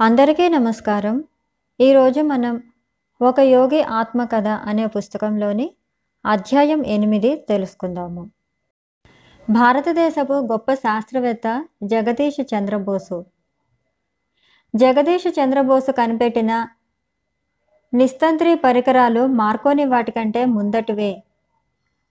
అందరికీ 0.00 0.48
నమస్కారం. 0.48 1.24
ఈరోజు 1.80 2.20
మనం 2.20 2.62
ఒక 3.20 3.40
యోగి 3.40 3.82
ఆత్మకథ 3.82 4.48
అనే 4.48 4.86
పుస్తకంలోని 4.86 5.66
అధ్యాయం 6.24 6.86
ఎనిమిది 6.86 7.36
తెలుసుకుందాము. 7.48 8.30
భారతదేశపు 9.50 10.32
గొప్ప 10.32 10.74
శాస్త్రవేత్త 10.74 11.66
జగదీష్ 11.84 12.40
చంద్రబోసు. 12.40 13.24
జగదీష్ 14.74 15.28
చంద్రబోసు 15.40 15.92
కనిపెట్టిన 15.92 16.66
నిస్తంత్రి 17.94 18.54
పరికరాలు 18.54 19.26
మార్కోని 19.26 19.84
వాటికంటే 19.84 20.44
ముందటివే. 20.44 21.22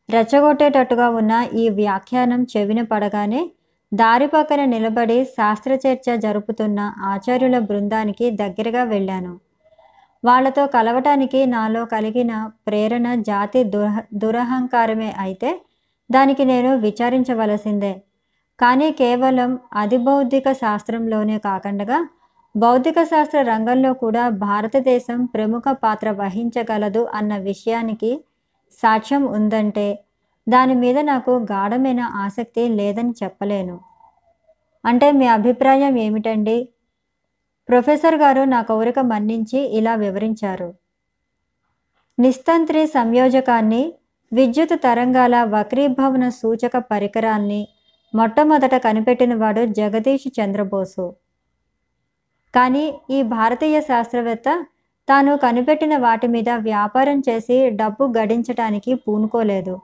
రెచ్చగొట్టేటట్టుగా 0.09 1.09
ఉన్న 1.09 1.47
ఈ 1.53 1.69
వ్యాఖ్యానం 1.69 2.43
చెవిన 2.43 2.81
పడగానే 2.81 3.51
దారి 3.91 4.27
పక్కన 4.27 4.65
నిలబడి 4.65 5.23
శాస్త్రచర్చ 5.25 6.15
జరుపుతున్న 6.15 6.79
ఆచార్యుల 7.03 7.59
బృందానికి 7.59 8.31
దగ్గరగా 8.31 8.83
వెళ్ళాను. 8.83 9.39
వాళ్ళతో 10.23 10.67
కలవటానికి 10.67 11.45
నాలో 11.45 11.85
కలిగిన 11.85 12.51
ప్రేరణ 12.67 13.15
జాతి 13.21 13.63
దురహ 13.63 13.99
దురహంకారమే 14.13 15.13
అయితే 15.19 15.61
దానికి 16.11 16.45
నేను 16.45 16.75
విచారించవలసిందే. 16.75 17.93
కానీ 18.59 18.91
కేవలం 18.91 19.59
అధిబౌద్ధిక 19.73 20.51
శాస్త్రంలోనే 20.51 21.37
కాకుండా 21.37 21.97
భౌతిక 22.55 23.03
శాస్త్ర 23.03 23.41
రంగంలో 23.41 23.93
కూడా 23.93 24.29
భారతదేశం 24.29 25.25
ప్రముఖ 25.25 25.63
పాత్ర 25.83 26.11
వహించగలదు 26.11 27.07
అన్న 27.13 27.37
విషయానికి 27.37 28.11
సాక్ష్యం 28.73 29.23
ఉందంటే 29.25 29.87
దాని 30.49 30.75
మీద 30.75 30.99
నాకు 30.99 31.31
గాఢమైన 31.31 31.99
ఆసక్తి 31.99 32.69
లేదని 32.69 33.13
చెప్పలేను. 33.23 33.79
అంటే 34.85 35.11
మీ 35.11 35.27
అభిప్రాయం 35.27 35.97
ఏమిటండి? 35.97 36.69
ప్రొఫెసర్ 37.69 38.15
గారు 38.15 38.43
నా 38.43 38.61
కోరిక 38.61 38.99
మన్నించి 38.99 39.59
ఇలా 39.59 39.95
వివరించారు. 39.95 40.73
నిస్తంత్రి 42.19 42.87
సంయోజకాన్ని 42.87 43.93
విద్యుత్ 44.33 44.83
తరంగాల 44.83 45.43
వక్రీభవన 45.43 46.29
సూచక 46.29 46.77
పరికరాల్ని 46.77 47.67
మొట్టమొదట 48.15 48.75
కనిపెట్టినవాడు 48.75 49.65
జగదీష్ 49.65 50.27
చంద్రబోసు. 50.41 51.15
కానీ 52.55 52.93
ఈ 53.09 53.21
భారతీయ 53.21 53.81
శాస్త్రవేత్త 53.81 54.65
తాను 55.09 55.37
కనిపెట్టిన 55.37 55.97
వాటి 55.97 56.27
మీద 56.27 56.49
వ్యాపారం 56.49 57.19
చేసి 57.29 57.69
డబ్బు 57.69 58.13
గడించటానికి 58.17 58.93
పూనుకోలేదు. 58.93 59.79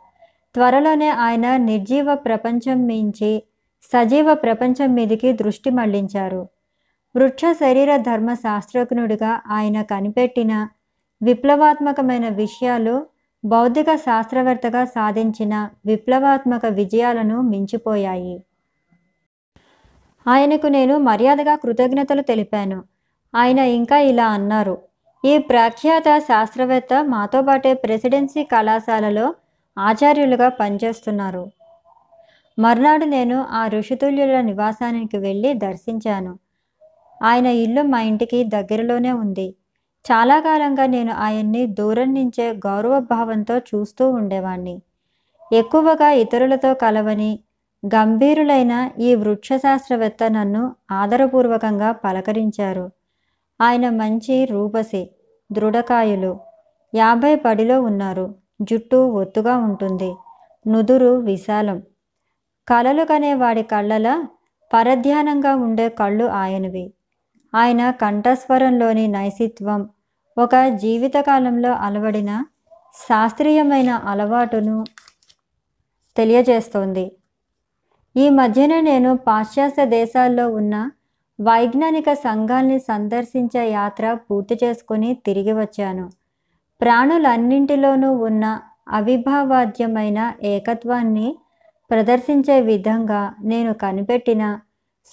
త్వరలోనే 0.56 1.10
ఆయన 1.10 1.58
నిర్జీవ 1.58 2.16
ప్రపంచం 2.16 2.86
మించి 2.86 3.44
సజీవ 3.84 4.34
ప్రపంచం 4.34 4.94
మీదికి 4.94 5.34
దృష్టి 5.34 5.70
మళ్ళించారు. 5.70 6.48
వృక్ష 7.16 7.42
శరీర 7.52 7.98
ధర్మ 7.98 8.34
శాస్త్రజ్ఞుడిగా 8.34 9.42
ఆయన 9.48 9.82
కనిపెట్టిన 9.82 10.68
విప్లవాత్మకమైన 11.22 12.30
విషయాలు 12.30 13.06
బౌద్ధిక 13.46 13.96
శాస్త్రవేత్తగా 13.96 14.86
సాధించిన 14.86 15.70
విప్లవాత్మక 15.86 16.66
విజయాలను 16.66 17.42
మించిపోయాయి. 17.42 18.44
ఆయనకు 20.28 20.68
నేను 20.68 20.98
మర్యాదగా 20.98 21.56
కృతజ్ఞతలు 21.56 22.22
తెలిపాను. 22.22 22.84
ఆయన 23.36 23.60
ఇంకా 23.60 23.98
ఇలా 24.00 24.28
అన్నారు 24.28 24.78
ఈ 25.26 25.38
ప్రఖ్యాత 25.38 26.20
శాస్త్రవేత్త 26.20 27.04
మాతో 27.04 27.42
పాటే 27.42 27.74
ప్రెసిడెన్సీ 27.74 28.44
కళాశాలలో 28.44 29.34
ఆచార్యులుగా 29.78 30.50
పనిచేస్తున్నారు. 30.50 31.52
మర్నాడు 32.60 33.06
నేను 33.06 33.46
ఆ 33.50 33.68
ఋషితుల్యుల 33.68 34.42
నివాసానికి 34.42 35.18
వెళ్ళి 35.18 35.54
దర్శించాను. 35.54 36.40
ఆయన 37.24 37.46
ఇల్లు 37.46 37.82
మా 37.82 38.02
ఇంటికి 38.02 38.44
దగ్గరలోనే 38.44 39.12
ఉంది. 39.12 39.56
చాలా 40.12 40.40
కాలంగా 40.40 40.86
నేను 40.86 41.14
ఆయన్ని 41.14 41.68
దూరం 41.68 42.14
నుంచే 42.14 42.54
గౌరవభావంతో 42.54 43.58
చూస్తూ 43.58 44.10
ఉండేవాణ్ణి. 44.10 44.82
ఎక్కువగా 45.54 46.12
ఇతరులతో 46.12 46.74
కలవని 46.74 47.40
గంభీరులైన 47.86 48.90
ఈ 49.00 49.16
వృక్షశాస్త్రవేత్త 49.16 50.32
నన్ను 50.32 50.76
ఆదరపూర్వకంగా 50.92 51.92
పలకరించారు. 51.92 52.90
ఆయన 53.62 53.90
మంచి 53.90 54.46
రూపసి 54.46 55.12
దృఢకాయులు 55.52 56.40
యాభై 56.96 57.36
పడిలో 57.36 57.82
ఉన్నారు. 57.82 58.45
జుట్టు 58.62 58.96
ఒత్తుగా 58.96 59.58
ఉంటుంది. 59.58 60.16
నుదురు 60.68 61.18
విశాలం. 61.20 61.82
కలలు 62.68 63.06
కనే 63.06 63.34
వాడి 63.34 63.64
కళ్ళల 63.64 64.26
పరధ్యానంగా 64.74 65.56
ఉండే 65.56 65.90
కళ్ళు 65.90 66.26
ఆయనవి. 66.26 66.94
ఆయన 67.56 67.92
కంఠస్వరంలోని 67.92 69.08
నైసిత్వం 69.08 69.90
ఒక 70.38 70.68
జీవితకాలంలో 70.68 71.72
అలవడిన 71.72 72.46
శాస్త్రీయమైన 72.96 73.90
అలవాటును 73.90 74.84
తెలియజేస్తోంది. 76.18 77.12
ఈ 78.18 78.30
మధ్యన 78.30 78.80
నేను 78.80 79.18
పాశ్చాత్య 79.18 79.86
దేశాల్లో 79.86 80.50
ఉన్న 80.50 80.92
వైజ్ఞానిక 81.42 82.14
సంఘాల్ని 82.14 82.80
సందర్శించే 82.80 83.72
యాత్ర 83.72 84.14
పూర్తి 84.14 84.60
చేసుకుని 84.64 85.22
తిరిగి 85.26 85.54
వచ్చాను. 85.54 86.10
ప్రాణులన్నింటిలోనూ 86.82 88.12
ఉన్న 88.12 88.46
అవిభావాద్యమైన 88.88 90.34
ఏకత్వాన్ని 90.44 91.38
ప్రదర్శించే 91.92 92.62
విధంగా 92.62 93.36
నేను 93.44 93.74
కనిపెట్టిన 93.74 94.60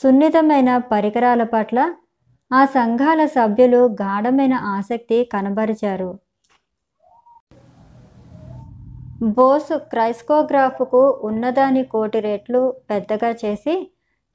సున్నితమైన 0.03 0.77
పరికరాల 0.93 1.43
పట్ల 1.43 1.95
ఆ 2.53 2.65
సంఘాల 2.65 3.25
సభ్యులు 3.27 3.81
గాఢమైన 4.03 4.55
ఆసక్తి 4.55 5.19
కనబరిచారు. 5.25 6.19
బోస్ 9.23 9.73
క్రైస్కోగ్రాఫ్కు 9.91 11.03
ఉన్నదాని 11.23 11.83
కోటి 11.85 12.21
రెట్లు 12.21 12.75
పెద్దగా 12.91 13.31
చేసి 13.45 13.75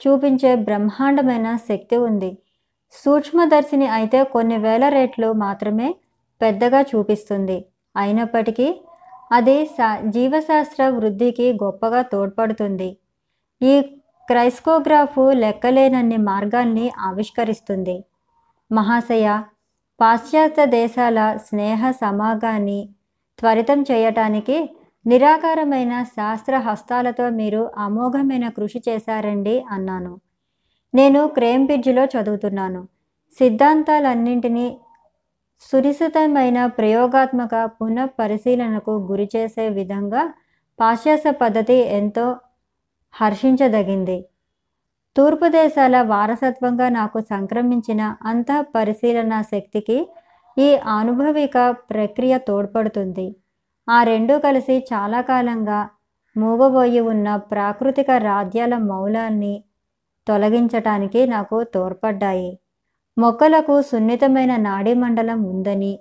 చూపించే 0.02 0.56
బ్రహ్మాండమైన 0.56 1.56
శక్తి 1.70 1.98
ఉంది. 1.98 2.38
సూక్ష్మదర్శిని 3.06 3.88
అయితే 3.88 4.24
కొన్ని 4.24 4.58
వేల 4.58 4.90
రెట్లు 4.90 5.32
మాత్రమే 5.32 5.96
పెద్దగా 6.42 6.82
చూపిస్తుంది. 6.82 7.66
అయినప్పటికీ 7.96 8.82
అది 9.32 9.66
శా 9.66 10.02
జీవశాస్త్ర 10.06 10.88
వృద్ధికి 10.88 11.54
గొప్పగా 11.64 12.02
తోడ్పడుతుంది. 12.02 12.98
ఈ 13.62 13.82
క్రైస్కోగ్రాఫు 14.28 15.32
లెక్కలేనన్ని 15.32 16.18
మార్గాల్ని 16.18 16.92
ఆవిష్కరిస్తుంది. 17.00 18.06
మహాశయ 18.72 19.42
పాశ్చాత్య 20.02 20.66
దేశాల 20.66 21.38
స్నేహ 21.38 21.92
సమాగాన్ని 21.92 22.90
త్వరితం 23.40 23.82
చేయటానికి 23.82 24.70
నిరాకారమైన 25.06 26.04
శాస్త్ర 26.04 26.58
హస్తాలతో 26.58 27.30
మీరు 27.30 27.72
అమోఘమైన 27.78 28.50
కృషి 28.50 28.84
చేశారండి 28.90 29.66
అన్నాను. 29.70 30.20
నేను 30.96 31.28
క్రేంబ్రిడ్జ్లో 31.28 32.06
చదువుతున్నాను. 32.06 32.88
సిద్ధాంతాలన్నింటినీ 33.40 34.78
సునిశ్చితమైన 35.62 36.60
ప్రయోగాత్మక 36.78 37.56
పునః 37.78 38.10
పరిశీలనకు 38.20 38.94
గురి 39.10 39.28
చేసే 39.36 39.66
విధంగా 39.70 40.24
పాశ్చాత్య 40.80 41.32
పద్ధతి 41.42 41.78
ఎంతో 42.00 42.26
హర్షించదగింది. 43.14 44.18
తూర్పు 45.16 45.48
దేశాల 45.48 45.96
వారసత్వంగా 46.12 46.88
నాకు 46.90 47.20
సంక్రమించిన 47.30 48.02
అంత 48.32 48.52
పరిశీలన 48.76 49.34
శక్తికి 49.54 49.98
ఈ 50.58 50.70
అనుభవిక 50.98 51.58
ప్రక్రియ 51.92 52.38
తోడ్పడుతుంది. 52.50 53.28
ఆ 53.88 53.98
రెండు 54.04 54.34
కలిసి 54.46 54.76
చాలా 54.94 55.22
కాలంగా 55.22 55.80
మూగబోయి 56.36 57.02
ఉన్న 57.14 57.28
ప్రాకృతిక 57.52 58.10
రాజ్యాల 58.30 58.76
మౌలాన్ని 58.92 59.54
తొలగించటానికి 60.28 61.22
నాకు 61.26 61.58
తోడ్పడ్డాయి. 61.76 62.50
మొక్కలకు 63.18 63.82
సున్నితమైన 63.82 64.56
నాడీ 64.58 64.94
మండలం 64.94 65.40
ఉందని 65.44 65.94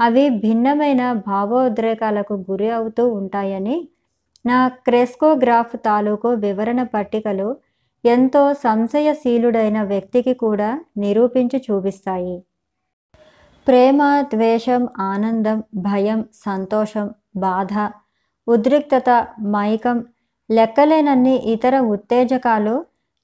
అవి 0.00 0.28
భిన్నమైన 0.28 1.12
భావోద్రేకాలకు 1.26 2.34
గురి 2.50 2.68
అవుతూ 2.70 3.02
ఉంటాయని 3.08 3.76
నా 4.46 4.68
క్రెస్కోగ్రాఫ్ 4.68 5.74
తాలూకు 5.84 6.28
వివరణ 6.44 6.82
పట్టికలు 6.94 7.48
ఎంతో 8.04 8.42
సంశయశీలుడైన 8.54 9.82
వ్యక్తికి 9.82 10.34
కూడా 10.34 10.70
నిరూపించి 10.98 11.58
చూపిస్తాయి. 11.70 12.36
ప్రేమ 13.66 14.02
ద్వేషం 14.32 14.88
ఆనందం 15.00 15.58
భయం 15.76 16.24
సంతోషం 16.44 17.06
బాధ 17.36 17.74
ఉద్రిక్తత 18.46 19.10
మైకం 19.46 19.98
లెక్కలేనన్ని 20.50 21.36
ఇతర 21.54 21.74
ఉత్తేజకాలు 21.94 22.74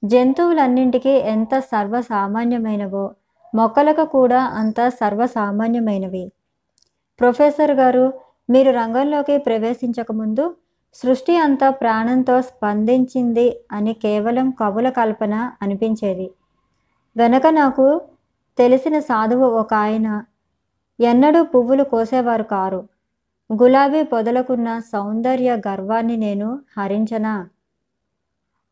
జంతువులన్నింటికీ 0.03 1.13
ఎంత 1.33 1.53
సర్వసామాన్యమైనవో 1.71 3.05
మొక్కలకు 3.55 4.05
కూడా 4.05 4.41
అంత 4.43 4.89
సర్వసామాన్యమైనవి. 4.89 6.31
ప్రొఫెసర్ 7.19 7.71
గారు 7.71 8.13
మీరు 8.49 8.71
రంగంలోకి 8.71 9.37
ప్రవేశించకముందు 9.37 10.55
సృష్టి 10.93 11.37
అంతా 11.37 11.69
ప్రాణంతో 11.69 12.41
స్పందించింది 12.41 13.63
అని 13.71 13.93
కేవలం 13.93 14.51
కవుల 14.51 14.89
కల్పన 14.89 15.51
అనిపించేది. 15.61 16.31
వెనక 17.17 17.47
నాకు 17.47 18.01
తెలిసిన 18.57 18.99
సాధువు 18.99 19.45
ఒక 19.45 19.73
ఆయన 19.73 20.23
ఎన్నడూ 20.99 21.43
పువ్వులు 21.43 21.83
కోసేవారు 21.83 22.43
కారు. 22.43 22.89
గులాబీ 23.61 24.03
పొదలకున్న 24.03 24.79
సౌందర్య 24.79 25.57
గర్వాన్ని 25.67 26.17
నేను 26.17 26.59
హరించనా? 26.77 27.47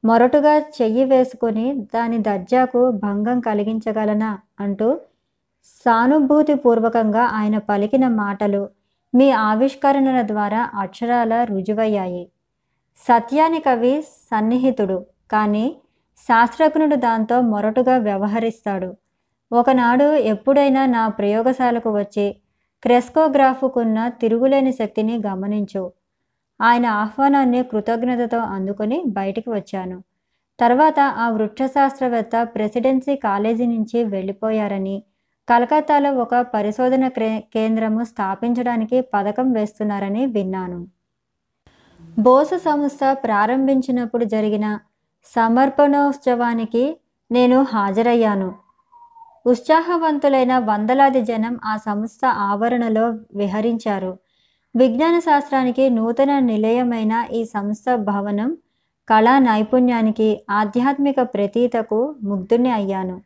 మొరటుగా 0.07 0.59
చెయ్యి 0.77 1.04
వేసుకొని 1.06 1.65
దాని 1.95 2.18
దర్జాకు 2.18 2.92
భంగం 3.04 3.39
కలిగించగలనా? 3.39 4.31
అంటూ 4.59 4.88
సానుభూతిపూర్వకంగా 5.86 7.24
ఆయన 7.39 7.57
పలికిన 7.69 8.07
మాటలు 8.07 8.62
మీ 9.13 9.27
ఆవిష్కరణల 9.31 10.21
ద్వారా 10.21 10.69
అక్షరాల 10.75 11.33
రుజువయ్యాయి. 11.44 12.24
సత్యాని 12.98 13.59
కవి 13.59 13.94
సన్నిహితుడు 14.30 14.98
కానీ 15.31 15.65
శాస్త్రజ్ఞుడు 16.18 16.95
దాంతో 16.95 17.42
మొరటుగా 17.42 17.98
వ్యవహరిస్తాడు. 17.98 18.89
ఒకనాడు 19.51 20.07
ఎప్పుడైనా 20.33 20.86
నా 20.86 21.07
ప్రయోగశాలకు 21.07 21.89
వచ్చి 22.00 22.25
క్రెస్కోగ్రాఫుకున్న 22.83 24.07
తిరుగులేని 24.21 24.71
శక్తిని 24.71 25.15
గమనించు. 25.27 25.83
ఆయన 26.62 26.86
ఆహ్వానాన్ని 26.86 27.63
కృతజ్ఞతతో 27.63 28.39
అందుకొని 28.39 29.04
బయటికి 29.07 29.50
వచ్చాను. 29.50 30.04
తర్వాత 30.59 31.00
ఆ 31.00 31.30
వృక్షశాస్త్రవేత్త 31.30 32.44
ప్రెసిడెన్సీ 32.44 33.15
కాలేజీ 33.15 33.65
నుంచి 33.65 34.04
వెళ్ళిపోయారని 34.04 35.04
కలకత్తాలో 35.50 36.13
ఒక 36.13 36.36
పరిశోధన 36.36 37.07
కేంద్రము 37.54 38.04
స్థాపించడానికి 38.04 39.01
పథకం 39.01 39.51
వేస్తున్నారని 39.51 40.25
విన్నాను. 40.25 40.88
బోసు 42.19 42.57
సంస్థ 42.57 43.00
ప్రారంభించినప్పుడు 43.13 44.25
జరిగిన 44.25 44.80
సమర్పణోత్సవానికి 45.36 46.98
నేను 47.31 47.63
హాజరయ్యాను. 47.63 48.56
ఉత్సాహవంతులైన 49.45 50.57
వందలాది 50.57 51.21
జనం 51.21 51.59
ఆ 51.65 51.77
సంస్థ 51.77 52.25
ఆవరణలో 52.25 53.06
విహరించారు. 53.36 54.18
విజ్ఞాన 54.75 55.19
శాస్త్రానికి 55.19 55.89
నూతన 55.89 56.39
నిలయమైన 56.39 57.27
ఈ 57.33 57.45
సంస్థ 57.45 57.95
భవనం 57.95 58.57
కళా 59.09 59.39
నైపుణ్యానికి 59.39 60.41
ఆధ్యాత్మిక 60.49 61.19
ప్రతీతకు 61.21 62.15
ముగ్ధుని 62.23 62.71
అయ్యాను. 62.71 63.21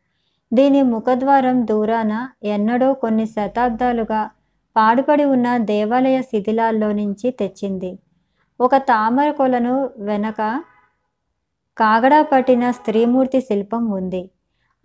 దీని 0.53 0.81
ముఖద్వారం 0.83 1.65
దూరాన 1.65 2.13
ఎన్నడో 2.43 2.93
కొన్ని 2.93 3.25
శతాబ్దాలుగా 3.25 4.29
పాడుపడి 4.75 5.23
ఉన్న 5.23 5.57
దేవాలయ 5.57 6.21
శిథిలాల్లో 6.21 6.91
నుంచి 6.91 7.31
తెచ్చింది. 7.31 7.99
ఒక 8.59 8.75
తామర 8.75 9.31
కొలను 9.31 9.89
వెనక 9.97 10.41
కాగడా 11.77 12.21
పట్టిన 12.21 12.71
స్త్రీమూర్తి 12.71 13.41
శిల్పం 13.41 13.89
ఉంది. 13.89 14.31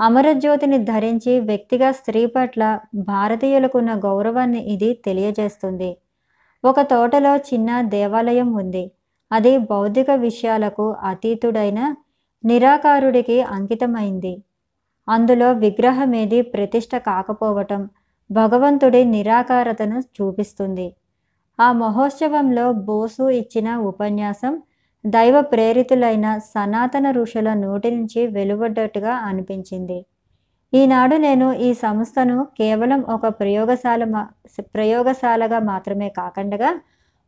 అమరజ్యోతిని 0.01 0.79
ధరించి 0.85 1.41
వ్యక్తిగా 1.41 1.93
స్త్రీ 1.93 2.27
పట్ల 2.27 2.63
భారతీయులకున్న 2.95 3.95
గౌరవాన్ని 3.99 4.61
ఇది 4.75 4.91
తెలియజేస్తుంది. 5.05 5.91
ఒక 6.67 6.81
తోటలో 6.83 7.33
చిన్న 7.49 7.71
దేవాలయం 7.95 8.49
ఉంది. 8.55 8.85
అది 9.31 9.53
బౌద్ధిక 9.71 10.11
విషయాలకు 10.27 10.87
అతీతుడైన 11.05 11.81
నిరాకారుడికి 12.45 13.37
అంకితమైంది. 13.55 14.35
అందులో 15.09 15.49
విగ్రహమేది 15.65 16.39
ప్రతిష్ట 16.53 16.97
కాకపోవటం 17.09 17.83
భగవంతుడి 18.31 19.03
నిరాకారతను 19.05 19.99
చూపిస్తుంది. 20.17 20.89
ఆ 21.59 21.69
మహోత్సవంలో 21.73 22.73
బోసు 22.89 23.25
ఇచ్చిన 23.41 23.77
ఉపన్యాసం 23.91 24.55
దైవ 25.05 25.41
ప్రేరితులైన 25.53 26.27
సనాతన 26.53 27.07
ఋషుల 27.11 27.49
నోటి 27.55 27.91
నుంచి 27.91 28.27
వెలువడ్డట్టుగా 28.27 29.13
అనిపించింది. 29.29 29.99
ఈనాడు 30.73 31.17
నేను 31.17 31.47
ఈ 31.53 31.69
సంస్థను 31.75 32.37
కేవలం 32.59 33.01
ఒక 33.11 33.27
ప్రయోగశాల 33.41 34.05
ప్రయోగశాలగా 34.75 35.59
మాత్రమే 35.63 36.09
కాకుండా 36.09 36.71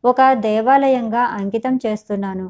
ఒక 0.03 0.21
దేవాలయంగా 0.39 1.23
అంకితం 1.37 1.75
చేస్తున్నాను. 1.85 2.47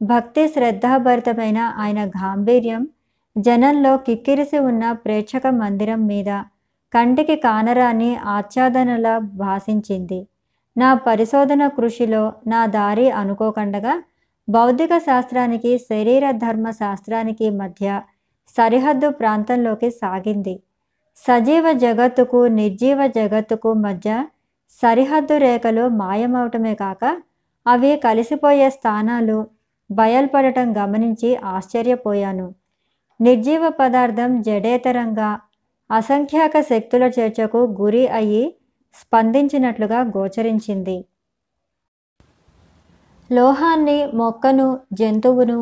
భక్తి 0.00 0.44
శ్రద్ధాభరితమైన 0.48 1.58
ఆయన 1.78 2.00
గాంభీర్యం 2.14 2.82
జనంలో 3.36 3.92
కిక్కిరిసి 3.96 4.58
ఉన్న 4.58 4.84
ప్రేక్షక 4.92 5.46
మందిరం 5.58 6.00
మీద 6.06 6.30
కంటికి 6.92 7.36
కానరాని 7.36 8.10
ఆచ్ఛాదనలా 8.26 9.14
భాషించింది 9.42 10.20
నా 10.76 10.88
పరిశోధన 11.06 11.62
కృషిలో 11.68 12.22
నా 12.46 12.60
దారి 12.66 13.06
అనుకోకుండగా 13.10 13.94
భౌతిక 14.48 14.92
శాస్త్రానికి 14.98 15.72
శరీర 15.78 16.26
ధర్మ 16.36 16.66
శాస్త్రానికి 16.70 17.46
మధ్య 17.50 18.00
సరిహద్దు 18.56 19.10
ప్రాంతంలోకి 19.10 19.90
సాగింది. 19.90 20.54
సజీవ 21.16 21.72
జగత్తుకు 21.72 22.46
నిర్జీవ 22.46 23.06
జగత్తుకు 23.06 23.72
మధ్య 23.72 24.26
సరిహద్దు 24.82 25.36
రేఖలు 25.36 25.88
మాయమవటమే 25.88 26.74
కాక 26.74 27.22
అవి 27.66 27.96
కలిసిపోయే 27.96 28.70
స్థానాలు 28.70 29.46
బయల్పడటం 29.90 30.76
గమనించి 30.76 31.36
ఆశ్చర్యపోయాను. 31.36 32.54
నిర్జీవ 33.20 33.68
పదార్థం 33.68 34.42
జడేతరంగా 34.42 35.30
అసంఖ్యాక 35.90 36.60
శక్తుల 36.60 37.04
చర్చకు 37.20 37.76
గురి 37.80 38.06
అయి 38.08 38.54
స్పందించినట్లుగా 38.94 40.00
గోచరించింది. 40.16 40.96
లోహాన్ని 43.30 43.98
మొక్కను 44.14 44.80
జంతువును 44.92 45.58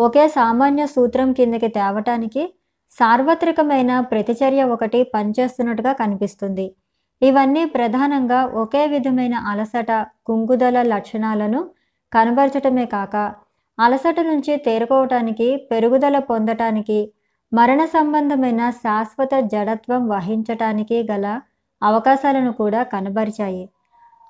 ఒకే 0.00 0.28
సామాన్య 0.28 0.86
సూత్రం 0.86 1.32
కిందకి 1.32 1.68
తేవటానికి 1.68 2.54
సార్వత్రికమైన 2.98 4.00
ప్రతిచర్య 4.00 4.64
ఒకటి 4.64 5.02
పనిచేస్తున్నట్టుగా 5.02 5.92
కనిపిస్తుంది. 5.92 6.74
ఇవన్నీ 7.22 7.64
ప్రధానంగా 7.64 8.44
ఒకే 8.44 8.86
విధమైన 8.86 9.34
అలసట 9.34 9.92
కుంగుదల 10.26 10.82
లక్షణాలను 10.82 11.70
కనబరచటమే 12.14 12.84
కాక 12.84 13.34
అలసట 13.80 14.20
నుంచి 14.20 14.56
తేరుకోవటానికి 14.56 15.56
పెరుగుదల 15.70 16.18
పొందటానికి 16.18 17.12
మరణ 17.54 17.84
సంబంధమైన 17.84 18.70
శాశ్వత 18.70 19.34
జడత్వం 19.40 20.08
వహించటానికి 20.08 21.06
గల 21.10 21.40
అవకాశాలను 21.82 22.52
కూడా 22.52 22.82
కనబరిచాయి. 22.82 23.68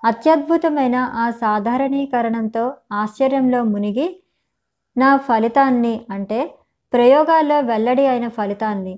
అత్యద్భుతమైన 0.04 0.96
ఆ 1.14 1.30
సాధారణీకరణంతో 1.30 2.72
ఆశ్చర్యంలో 2.92 3.64
మునిగి 3.64 4.19
నా 5.00 5.16
ఫలితాన్ని 5.16 5.94
అంటే 6.10 6.40
ప్రయోగాల్లో 6.92 7.58
వెల్లడి 7.60 8.06
అయిన 8.06 8.28
ఫలితాన్ని 8.28 8.94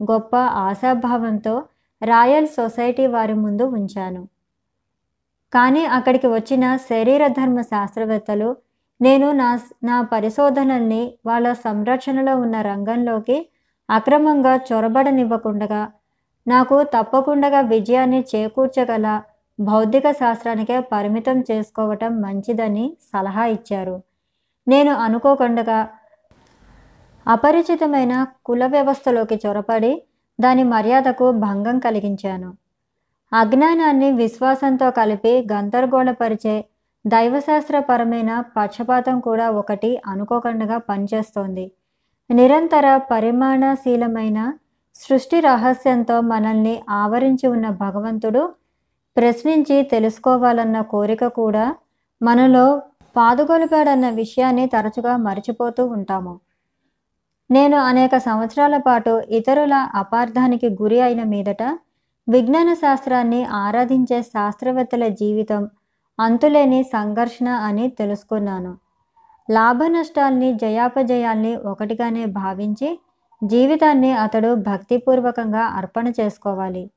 గొప్ప 0.00 0.36
ఆశాభావంతో 0.36 1.54
రాయల్ 2.02 2.48
సొసైటీ 2.48 3.04
వారి 3.06 3.34
ముందు 3.34 3.64
ఉంచాను. 3.64 4.22
కానీ 5.52 5.82
అక్కడికి 5.96 6.26
వచ్చిన 6.26 6.64
శరీరధర్మ 6.76 7.60
శాస్త్రవేత్తలు 7.62 8.48
నేను 9.00 9.32
నా 9.32 9.50
నా 9.84 9.96
పరిశోధనల్ని 10.12 11.02
వాళ్ళ 11.26 11.46
సంరక్షణలో 11.52 12.34
ఉన్న 12.36 12.56
రంగంలోకి 12.60 13.38
అక్రమంగా 13.88 14.54
చొరబడనివ్వకుండగా 14.68 15.82
నాకు 16.46 16.76
తప్పకుండా 16.94 17.60
విజయాన్ని 17.60 18.20
చేకూర్చగల 18.34 19.06
భౌతిక 19.58 20.06
శాస్త్రానికే 20.10 20.80
పరిమితం 20.92 21.38
చేసుకోవటం 21.50 22.20
మంచిదని 22.20 22.96
సలహా 23.12 23.44
ఇచ్చారు. 23.46 23.96
నేను 24.68 24.94
అనుకోకుండా 24.94 25.88
అపరిచితమైన 27.26 28.26
కుల 28.44 28.66
వ్యవస్థలోకి 28.66 29.40
చొరపడి 29.46 30.02
దాని 30.40 30.62
మర్యాదకు 30.62 31.30
భంగం 31.30 31.78
కలిగించాను. 31.78 32.54
అజ్ఞానాన్ని 33.32 34.12
విశ్వాసంతో 34.12 34.90
కలిపి 34.90 35.46
గందరగోళపరిచే 35.52 36.64
దైవశాస్త్రపరమైన 37.06 38.40
పక్షపాతం 38.40 39.20
కూడా 39.20 39.50
ఒకటి 39.50 40.00
అనుకోకుండా 40.06 40.78
పనిచేస్తోంది. 40.78 41.72
నిరంతర 42.30 42.96
పరిమాణశీలమైన 42.96 44.52
సృష్టి 44.94 45.40
రహస్యంతో 45.40 46.20
మనల్ని 46.20 46.82
ఆవరించి 46.90 47.48
ఉన్న 47.48 47.70
భగవంతుడు 47.70 48.54
ప్రశ్నించి 49.16 49.82
తెలుసుకోవాలన్న 49.82 50.80
కోరిక 50.80 51.26
కూడా 51.26 51.74
మనలో 52.22 52.82
పాదుగొలిపాడన్న 53.16 54.10
విషయాన్ని 54.10 54.66
తరచుగా 54.66 55.16
మర్చిపోతూ 55.16 55.86
ఉంటాము. 55.86 56.40
నేను 57.50 57.76
అనేక 57.76 58.16
సంవత్సరాల 58.18 58.76
పాటు 58.76 59.22
ఇతరుల 59.28 59.74
అపార్థానికి 59.94 60.68
గురి 60.82 61.00
అయిన 61.00 61.22
మీదట 61.22 61.62
విజ్ఞాన 62.28 62.74
శాస్త్రాన్ని 62.74 63.44
ఆరాధించే 63.44 64.22
శాస్త్రవేత్తల 64.22 65.08
జీవితం 65.08 65.70
అంతులేని 66.20 66.82
సంఘర్షణ 66.82 67.48
అని 67.48 67.88
తెలుసుకున్నాను. 67.88 68.78
లాభ 69.50 69.78
నష్టాల్ని 69.84 70.54
జయాపజయాల్ని 70.54 71.56
ఒకటిగానే 71.56 72.24
భావించి 72.24 72.98
జీవితాన్ని 73.44 74.12
అతడు 74.12 74.54
భక్తిపూర్వకంగా 74.54 75.60
అర్పణ 75.60 76.08
చేసుకోవాలి. 76.20 76.90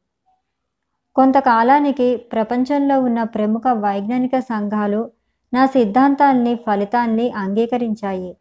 కొంతకాలానికి 1.16 2.16
ప్రపంచంలో 2.18 3.02
ఉన్న 3.02 3.24
ప్రముఖ 3.24 3.62
వైజ్ఞానిక 3.68 4.40
సంఘాలు 4.40 5.12
నా 5.54 5.66
సిద్ధాంతాల్ని 5.66 6.56
ఫలితాల్ని 6.56 7.32
అంగీకరించాయి. 7.32 8.38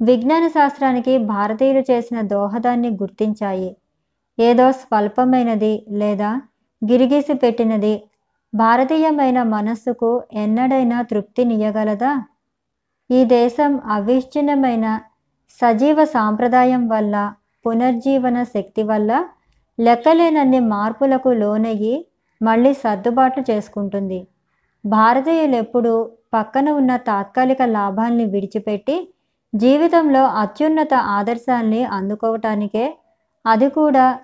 విజ్ఞాన 0.00 0.48
శాస్త్రానికి 0.48 1.18
భారతీయులు 1.18 1.82
చేసిన 1.90 2.20
దోహదాన్ని 2.20 2.90
గుర్తించాయి. 2.90 3.76
ఏదో 4.38 4.72
స్వల్పమైనది 4.72 5.86
లేదా 5.88 6.30
గిరిగీసి 6.82 7.34
పెట్టినది 7.34 8.02
భారతీయమైన 8.54 9.42
మనస్సుకు 9.42 10.22
ఎన్నడైనా 10.32 11.02
తృప్తినియగలదా 11.02 12.24
ఈ 13.10 13.24
దేశం 13.24 13.80
అవిచ్ఛిన్నమైన 13.86 15.00
సజీవ 15.50 16.04
సాంప్రదాయం 16.04 16.88
వల్ల 16.88 17.32
పునర్జీవన 17.66 18.42
శక్తి 18.42 18.82
వల్ల 18.82 19.26
లెక్కలేనన్ని 19.78 20.60
మార్పులకు 20.60 21.28
లోనయ్యి 21.28 22.06
మళ్ళీ 22.42 22.72
సర్దుబాట్లు 22.72 23.44
చేసుకుంటుంది. 23.50 24.28
భారతీయులు 24.86 25.56
ఎప్పుడూ 25.56 26.10
పక్కన 26.34 26.70
ఉన్న 26.70 26.96
తాత్కాలిక 26.96 27.62
లాభాల్ని 27.62 28.24
విడిచిపెట్టి 28.24 29.12
జీవితంలో 29.54 30.24
అత్యున్నత 30.24 30.94
ఆదర్శాల్ని 30.94 31.84
అందుకోవటానికే 31.84 32.94
అది 33.46 33.68
కూడా 33.68 34.18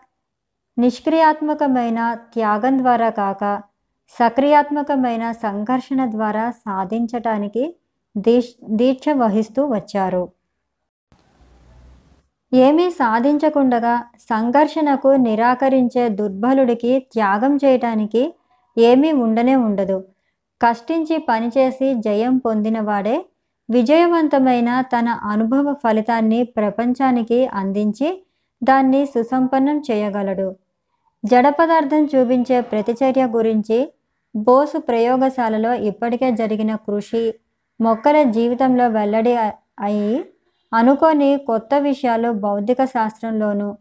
నిష్క్రియాత్మకమైన 0.79 2.15
త్యాగం 2.15 2.79
ద్వారా 2.79 3.11
కాక 3.11 3.63
సక్రియాత్మకమైన 4.21 5.33
సంఘర్షణ 5.33 6.11
ద్వారా 6.11 6.51
సాధించటానికి 6.51 7.75
దీక్ష 8.17 8.51
దీక్ష 8.71 9.09
వహిస్తూ 9.09 9.67
వచ్చారు. 9.67 10.33
ఏమీ 12.53 12.91
సాధించకుండగా 12.91 14.05
సంఘర్షణకు 14.21 15.09
నిరాకరించే 15.09 16.09
దుర్బలుడికి 16.09 16.99
త్యాగం 17.13 17.57
చేయటానికి 17.57 18.35
ఏమీ 18.79 19.13
ఉండనే 19.13 19.55
ఉండదు. 19.57 20.12
కష్టించి 20.63 21.19
పనిచేసి 21.19 21.95
జయం 21.95 22.39
పొందినవాడే 22.39 23.25
విజయవంతమైన 23.69 24.81
తన 24.81 25.09
అనుభవ 25.09 25.75
ఫలితాన్ని 25.75 26.45
ప్రపంచానికి 26.45 27.47
అందించి 27.47 28.25
దాన్ని 28.63 29.07
సుసంపన్నం 29.07 29.83
చేయగలడు. 29.91 30.57
జడ 31.25 31.49
పదార్థం 31.49 32.05
చూపించే 32.05 32.61
ప్రతిచర్య 32.61 33.27
గురించి 33.27 33.93
బోసు 34.37 34.79
ప్రయోగశాలలో 34.79 35.75
ఇప్పటికే 35.75 36.31
జరిగిన 36.31 36.75
కృషి 36.75 37.35
మొక్కల 37.81 38.23
జీవితంలో 38.23 38.89
వెల్లడి 38.89 39.35
అయి 39.81 40.25
అనుకోని 40.73 41.39
కొత్త 41.39 41.75
విషయాలు 41.75 42.31
భౌతిక 42.31 42.85
శాస్త్రంలోనూ 42.85 43.77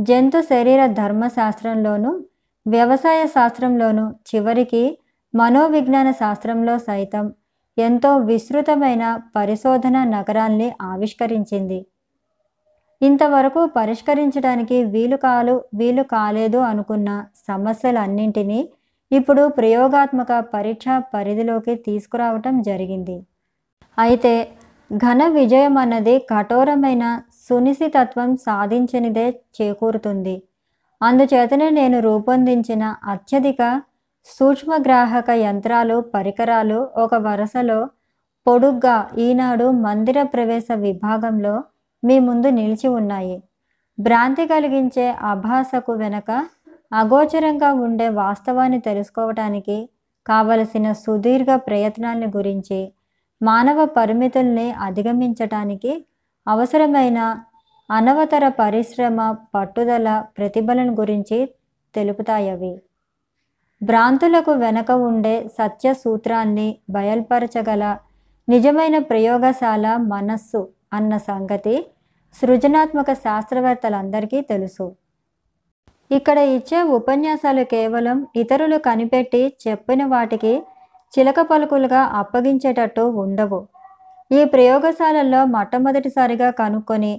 జంతు 0.00 0.40
శరీర 0.40 0.86
ధర్మశాస్త్రంలోనూ 0.86 2.20
వ్యవసాయ 2.66 3.26
శాస్త్రంలోనూ 3.26 4.10
చివరికి 4.28 4.98
మనోవిజ్ఞాన 5.34 6.10
శాస్త్రంలో 6.10 6.78
సైతం 6.78 7.32
ఎంతో 7.78 8.16
విస్తృతమైన 8.16 9.20
పరిశోధన 9.36 10.04
నగరాల్ని 10.04 10.72
ఆవిష్కరించింది. 10.82 11.86
ఇంతవరకు 13.00 13.66
పరిష్కరించడానికి 13.66 14.84
వీలు 14.84 15.16
కాలు 15.16 15.64
వీలు 15.74 16.02
కాలేదు 16.02 16.58
అనుకున్న 16.58 17.26
సమస్యలన్నింటినీ 17.48 18.68
ఇప్పుడు 19.10 19.48
ప్రయోగాత్మక 19.48 20.32
పరీక్ష 20.54 20.86
పరిధిలోకి 21.14 21.74
తీసుకురావటం 21.74 22.62
జరిగింది. 22.62 23.26
అయితే 23.98 24.48
ఘన 24.90 25.28
విజయం 25.28 25.78
అన్నది 25.78 26.18
కఠోరమైన 26.18 27.04
సునిశితత్వం 27.48 28.36
సాధించనిదే 28.36 29.30
చేకూరుతుంది. 29.30 30.42
అందుచేతనే 31.02 31.70
నేను 31.70 32.00
రూపొందించిన 32.00 32.94
అత్యధిక 33.04 33.82
సూక్ష్మగ్రాహక 34.26 35.30
యంత్రాలు 35.30 36.00
పరికరాలు 36.14 36.88
ఒక 36.96 37.14
వరుసలో 37.14 37.88
పొడుగ్గా 38.46 38.96
ఈనాడు 39.18 39.70
మందిర 39.70 40.22
ప్రవేశ 40.22 40.66
విభాగంలో 40.78 41.54
మీ 42.02 42.18
ముందు 42.18 42.48
నిలిచి 42.48 42.88
ఉన్నాయి. 42.88 43.36
భ్రాంతి 43.98 44.46
కలిగించే 44.46 45.06
అభాసకు 45.22 45.92
వెనక 45.92 46.30
అగోచరంగా 46.92 47.72
ఉండే 47.72 48.08
వాస్తవాన్ని 48.08 48.80
తెలుసుకోవటానికి 48.80 49.88
కావలసిన 50.28 50.92
సుదీర్ఘ 50.92 51.54
ప్రయత్నాలను 51.66 52.26
గురించి 52.36 52.92
మానవ 53.42 53.84
పరిమితుల్ని 53.84 54.70
అధిగమించటానికి 54.80 55.92
అవసరమైన 56.46 57.18
అనవతర 57.90 58.48
పరిశ్రమ 58.48 59.18
పట్టుదల 59.54 60.08
ప్రతిభలను 60.38 60.92
గురించి 60.94 61.38
తెలుపుతాయవి 61.94 62.72
భ్రాంతులకు 63.80 64.52
వెనక 64.52 64.90
ఉండే 65.08 65.34
సత్య 65.58 65.88
సూత్రాన్ని 65.94 66.68
బయల్పరచగల 66.90 67.84
నిజమైన 68.48 68.98
ప్రయోగశాల 68.98 69.86
మనస్సు 69.96 70.60
అన్న 70.92 71.16
సంగతి 71.16 71.74
సృజనాత్మక 72.34 73.10
శాస్త్రవేత్తలందరికీ 73.24 74.40
తెలుసు. 74.40 74.86
ఇక్కడ 76.10 76.38
ఇచ్చే 76.56 76.80
ఉపన్యాసాలు 76.96 77.64
కేవలం 77.64 78.26
ఇతరులు 78.36 78.78
కనిపెట్టి 78.78 79.42
చెప్పిన 79.66 80.04
వాటికి 80.04 80.52
చిలక 81.12 81.40
పలుకులుగా 81.40 82.02
అప్పగించేటట్టు 82.20 83.04
ఉండవు. 83.24 83.60
ఈ 84.30 84.40
ప్రయోగశాలల్లో 84.44 85.44
మొట్టమొదటిసారిగా 85.44 86.50
కనుక్కొని 86.50 87.12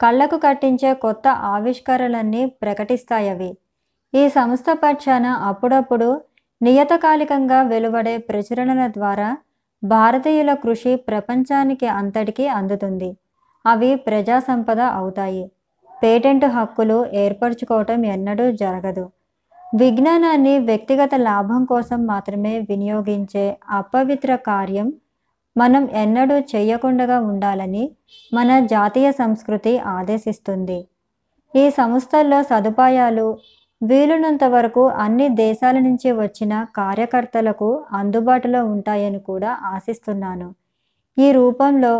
కళ్ళకు 0.00 0.36
కట్టించే 0.36 0.94
కొత్త 0.94 1.28
ఆవిష్కరణలన్నీ 1.54 2.46
ప్రకటిస్తాయవి. 2.62 3.50
ఈ 4.14 4.28
సంస్థ 4.28 4.64
పక్షాన 4.72 5.26
అప్పుడప్పుడు 5.26 6.20
నియతకాలికంగా 6.62 7.62
వెలువడే 7.62 8.18
ప్రచురణల 8.18 8.86
ద్వారా 8.86 9.36
భారతీయుల 9.84 10.54
కృషి 10.54 10.96
ప్రపంచానికి 10.96 11.86
అంతటికీ 11.86 12.46
అందుతుంది. 12.46 13.16
అవి 13.66 13.94
ప్రజా 13.94 14.38
సంపద 14.38 14.80
అవుతాయి. 14.80 15.50
పేటెంట్ 16.02 16.44
హక్కులు 16.44 17.06
ఏర్పరచుకోవటం 17.14 18.04
ఎన్నడూ 18.04 18.52
జరగదు. 18.52 19.04
విజ్ఞానాన్ని 19.74 20.58
వ్యక్తిగత 20.58 21.14
లాభం 21.14 21.64
కోసం 21.64 22.06
మాత్రమే 22.06 22.58
వినియోగించే 22.58 23.58
అపవిత్ర 23.70 24.36
కార్యం 24.36 24.92
మనం 25.56 25.88
ఎన్నడూ 26.02 26.36
చేయకుండా 26.52 27.20
ఉండాలని 27.20 27.84
మన 28.34 28.66
జాతీయ 28.66 29.12
సంస్కృతి 29.12 29.78
ఆదేశిస్తుంది. 29.78 30.78
ఈ 31.56 31.70
సంస్థల్లో 31.70 32.42
సదుపాయాలు 32.42 33.26
వీలున్నంత 33.82 34.44
వరకు 34.44 34.82
అన్ని 35.04 35.28
దేశాల 35.28 35.76
నుంచి 35.78 36.12
వచ్చిన 36.12 36.52
కార్యకర్తలకు 36.76 37.68
అందుబాటులో 37.92 38.60
ఉంటాయని 38.64 39.20
కూడా 39.20 39.52
ఆశిస్తున్నాను. 39.74 40.48
ఈ 41.18 41.32
రూపంలో 41.32 41.94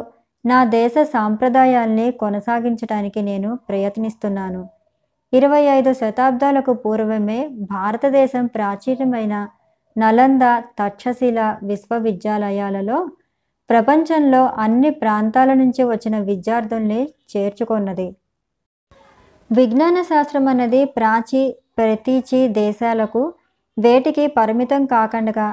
నా 0.45 0.65
దేశ 0.65 0.95
సాంప్రదాయాల్ని 1.15 2.07
కొనసాగించడానికి 2.12 3.23
నేను 3.23 3.51
ప్రయత్నిస్తున్నాను. 3.69 4.62
ఇరవై 5.33 5.62
ఐదు 5.77 5.91
శతాబ్దాలకు 5.93 6.73
పూర్వమే 6.75 7.41
భారతదేశం 7.75 8.47
ప్రాచీనమైన 8.47 9.35
నలంద 9.97 10.45
తక్షశిల 10.79 11.41
విశ్వవిద్యాలయాలలో 11.62 12.99
ప్రపంచంలో 13.71 14.43
అన్ని 14.65 14.91
ప్రాంతాల 14.91 15.51
నుంచి 15.53 15.83
వచ్చిన 15.85 16.17
విద్యార్థుల్ని 16.19 17.01
చేర్చుకున్నది. 17.33 18.09
విజ్ఞాన 19.51 19.97
శాస్త్రం 20.03 20.47
అనేది 20.49 20.81
ప్రాచీ 20.99 21.43
ప్రతీచి 21.79 22.41
దేశాలకు 22.49 23.23
వేటికి 23.76 24.25
పరిమితం 24.38 24.83
కాకుండా 24.87 25.49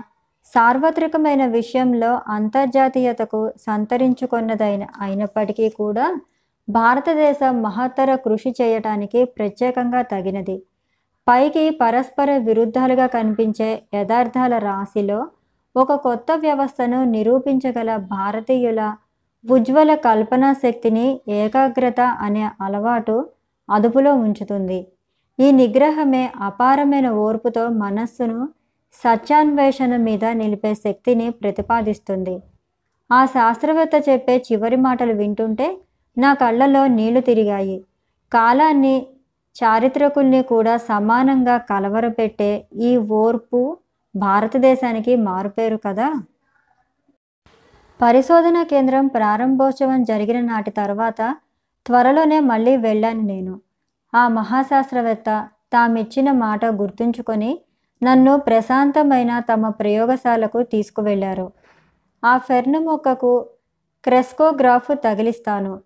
సార్వత్రికమైన 0.45 1.43
విషయంలో 1.45 2.11
అంతర్జాతీయతకు 2.27 3.41
సంతరించుకున్నదైన 3.57 4.83
అయినప్పటికీ 5.01 5.67
కూడా 5.69 6.05
భారతదేశం 6.67 7.53
మహత్తర 7.61 8.09
కృషి 8.15 8.51
చేయటానికి 8.59 9.19
ప్రత్యేకంగా 9.37 10.01
తగినది. 10.01 10.57
పైకి 11.27 11.63
పరస్పర 11.81 12.29
విరుద్ధాలుగా 12.37 13.07
కనిపించే 13.07 13.69
యథార్థాల 13.93 14.53
రాశిలో 14.59 15.19
ఒక 15.75 15.91
కొత్త 16.05 16.31
వ్యవస్థను 16.35 16.99
నిరూపించగల 17.05 17.89
భారతీయుల 18.13 18.81
ఉజ్వల 19.45 19.91
కల్పనా 19.95 20.49
శక్తిని 20.63 21.07
ఏకాగ్రత 21.41 22.01
అనే 22.25 22.45
అలవాటు 22.61 23.15
అదుపులో 23.69 24.13
ఉంచుతుంది. 24.25 24.79
ఈ 25.39 25.51
నిగ్రహమే 25.51 26.31
అపారమైన 26.39 27.09
ఓర్పుతో 27.09 27.69
మనస్సును 27.69 28.49
సత్యాన్వేషణ 28.93 29.95
మీద 29.97 30.25
నిలిపే 30.25 30.73
శక్తిని 30.75 31.29
ప్రతిపాదిస్తుంది. 31.29 32.39
ఆ 33.11 33.25
శాస్త్రవేత్త 33.25 34.09
చెప్పే 34.09 34.37
చివరి 34.37 34.75
మాటలు 34.75 35.13
వింటుంటే 35.13 35.77
నా 36.17 36.33
కళ్ళలో 36.33 36.87
నీళ్ళు 36.87 37.19
తిరిగాయి. 37.19 37.83
కాలాన్ని 38.33 39.07
చారిత్రకుల్ని 39.55 40.41
కూడా 40.43 40.77
సమానంగా 40.77 41.57
కలవరపెట్టే 41.57 42.67
ఈ 42.81 42.97
ఓర్పు 42.97 43.77
భారతదేశానికి 44.15 45.15
మారుపేరు 45.15 45.77
కదా? 45.77 46.13
పరిశోధన 48.01 48.63
కేంద్రం 48.63 49.07
ప్రారంభోత్సవం 49.07 50.03
జరిగిన 50.03 50.39
నాటి 50.39 50.71
తర్వాత 50.71 51.21
త్వరలోనే 51.85 52.39
మళ్ళీ 52.39 52.77
వెళ్ళాను 52.77 53.21
నేను. 53.21 53.61
ఆ 54.13 54.27
మహాశాస్త్రవేత్త 54.27 55.47
తామిచ్చిన 55.73 56.31
మాట 56.31 56.65
గుర్తుంచుకొని 56.65 57.59
నన్ను 58.03 58.37
ప్రశాంతమైన 58.37 59.39
తమ 59.39 59.69
ప్రయోగశాలకు 59.69 60.63
తీసుకువెళ్ళారు. 60.63 61.51
ఆ 62.23 62.37
ఫెర్న్ 62.37 62.79
మొక్కకు 62.85 63.45
క్రెస్కోగ్రాఫ్ 64.03 64.91
తగిలిస్తాను. 65.03 65.81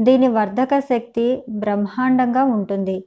దీని 0.00 0.28
వర్ధక 0.28 0.78
శక్తి 0.78 1.44
బ్రహ్మాండంగా 1.50 2.44
ఉంటుంది. 2.44 3.04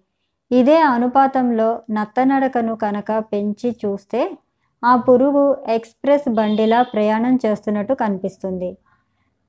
ఇదే 0.51 0.77
అనుపాతంలో 0.81 1.81
నత్తనడకను 1.91 2.75
కనుక 2.75 3.11
పెంచి 3.31 3.75
చూస్తే 3.85 4.37
ఆ 4.83 4.95
పురుగు 4.95 5.57
ఎక్స్ప్రెస్ 5.67 6.29
బండిలా 6.29 6.81
ప్రయాణం 6.81 7.39
చేస్తున్నట్టు 7.45 7.93
కనిపిస్తుంది. 7.93 8.77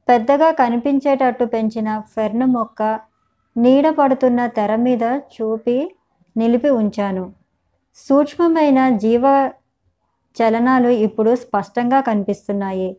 పెద్దగా 0.09 0.51
కనిపించేటట్టు 0.51 1.45
పెంచిన 1.45 2.03
ఫెర్న్ 2.15 2.47
మొక్క 2.47 2.83
నీడ 3.57 3.91
పడుతున్న 3.91 4.47
తెర 4.47 4.77
మీద 4.77 5.03
చూపి 5.03 5.95
నిలిపి 6.37 6.71
ఉంచాను. 6.71 7.33
సూక్ష్మమైన 7.95 8.97
జీవ 8.97 9.51
చలనాలు 10.37 10.89
ఇప్పుడు 10.89 11.35
స్పష్టంగా 11.35 12.01
కనిపిస్తున్నాయి. 12.01 12.97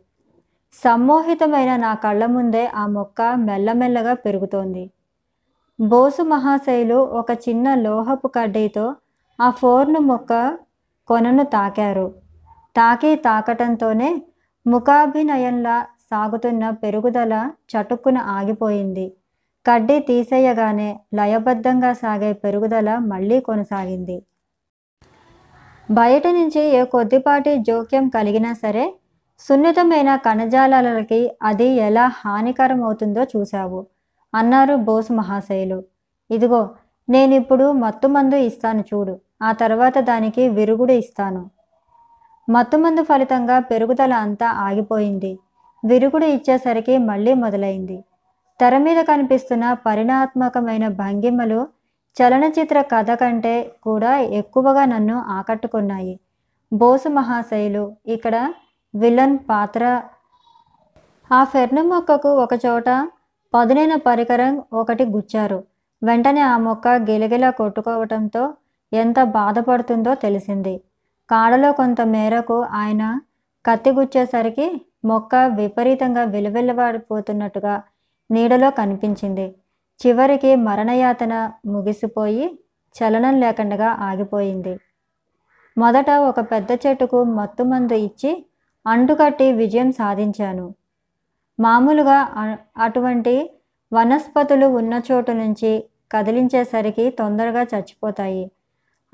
సమ్మోహితమైన 0.72 1.76
నా 1.76 1.94
కళ్ళ 1.94 2.26
ముందే 2.26 2.66
ఆ 2.66 2.86
మొక్క 2.86 3.22
మెల్లమెల్లగా 3.22 4.14
పెరుగుతోంది. 4.14 4.90
బోసు 5.80 6.22
మహాశైలు 6.22 6.94
ఒక 6.94 7.30
చిన్న 7.30 7.74
లోహపు 7.74 8.28
కడ్డీతో 8.28 8.94
ఆ 9.40 9.50
ఫోర్ను 9.50 10.00
మొక్క 10.00 10.58
కొనను 11.06 11.44
తాకారు. 11.44 12.14
తాకి 12.76 13.16
తాకటంతోనే 13.16 14.22
ముఖాభినయంలా 14.66 15.86
సాగుతున్న 16.10 16.70
పెరుగుదల 16.70 17.50
చటుక్కున 17.72 18.18
ఆగిపోయింది. 18.18 19.12
కడ్డీ 19.66 19.98
తీసేయగానే 20.00 21.00
లయబద్ధంగా 21.14 21.92
సాగే 21.92 22.32
పెరుగుదల 22.32 22.98
మళ్ళీ 22.98 23.40
కొనసాగింది. 23.40 24.22
బయట 25.90 26.26
నుంచి 26.26 26.60
ఏ 26.60 26.84
కొద్దిపాటి 26.84 27.56
జోక్యం 27.58 28.08
కలిగినా 28.08 28.52
సరే 28.52 28.94
సున్నితమైన 29.40 30.16
కణజాలాలకి 30.16 31.30
అది 31.42 31.64
ఎలా 31.64 32.06
హానికరం 32.06 32.84
అవుతుందో 32.84 33.22
చూశావు 33.22 33.86
అన్నారు 34.34 34.76
బోస్ 34.76 35.10
మహాశయులు. 35.12 35.84
ఇదిగో 36.30 36.70
నేనిప్పుడు 37.08 37.72
మత్తుమందు 37.72 38.34
ఇస్తాను 38.34 38.80
చూడు 38.80 39.20
ఆ 39.42 39.52
తర్వాత 39.52 39.98
దానికి 39.98 40.48
విరుగుడు 40.48 40.92
ఇస్తాను. 40.92 41.50
మత్తుమందు 42.50 43.02
ఫలితంగా 43.02 43.58
పెరుగుదల 43.60 44.12
అంతా 44.12 44.46
ఆగిపోయింది. 44.46 45.38
విరుగుడు 45.84 46.24
ఇచ్చేసరికి 46.24 46.98
మళ్ళీ 46.98 47.34
మొదలైంది. 47.34 47.98
తెర 48.60 48.78
మీద 48.78 49.04
కనిపిస్తున్న 49.04 49.72
పరిణాత్మకమైన 49.86 50.88
భంగిమలు 50.88 51.68
చలనచిత్ర 52.16 52.82
కథ 52.82 53.10
కంటే 53.10 53.76
కూడా 53.82 54.18
ఎక్కువగా 54.18 54.84
నన్ను 54.84 55.16
ఆకట్టుకున్నాయి. 55.28 56.20
బోసు 56.72 57.08
మహాశైలు 57.08 57.96
ఇక్కడ 58.06 58.52
విలన్ 58.94 59.38
పాత్ర. 59.50 60.02
ఆ 61.32 61.44
ఫెర్ను 61.44 61.82
మొక్కకు 61.82 62.28
ఒకచోట 62.28 63.08
పదునైన 63.54 63.94
పరికరం 63.96 64.62
ఒకటి 64.72 65.04
గుచ్చారు. 65.04 65.64
వెంటనే 66.02 66.40
ఆ 66.40 66.56
మొక్క 66.58 66.88
గిలగిలా 66.88 67.50
కొట్టుకోవటంతో 67.50 68.54
ఎంత 68.92 69.22
బాధపడుతుందో 69.22 70.14
తెలిసింది. 70.14 70.74
కాడలో 71.30 71.72
కొంత 71.72 72.00
మేరకు 72.00 72.62
ఆయన 72.62 73.20
కత్తి 73.64 73.90
గుచ్చేసరికి 73.90 74.66
మొక్క 75.04 75.34
విపరీతంగా 75.36 76.22
విలువెల్లవాడిపోతున్నట్టుగా 76.24 77.82
నీడలో 78.30 78.70
కనిపించింది. 78.70 79.54
చివరికి 80.00 80.56
మరణయాతన 80.56 81.52
ముగిసిపోయి 81.66 82.58
చలనం 82.94 83.40
లేకుండా 83.40 83.90
ఆగిపోయింది. 83.90 84.78
మొదట 85.78 86.10
ఒక 86.10 86.40
పెద్ద 86.40 86.70
చెట్టుకు 86.86 87.24
మత్తుమందు 87.24 87.94
ఇచ్చి 87.94 88.46
అంటుకట్టి 88.86 89.52
విజయం 89.52 89.92
సాధించాను. 89.92 90.74
మామూలుగా 91.60 92.18
అటువంటి 92.78 93.50
వనస్పతులు 93.92 94.66
ఉన్న 94.66 95.00
చోటు 95.12 95.32
నుంచి 95.32 95.84
కదిలించేసరికి 96.12 97.10
తొందరగా 97.10 97.62
చచ్చిపోతాయి. 97.62 98.50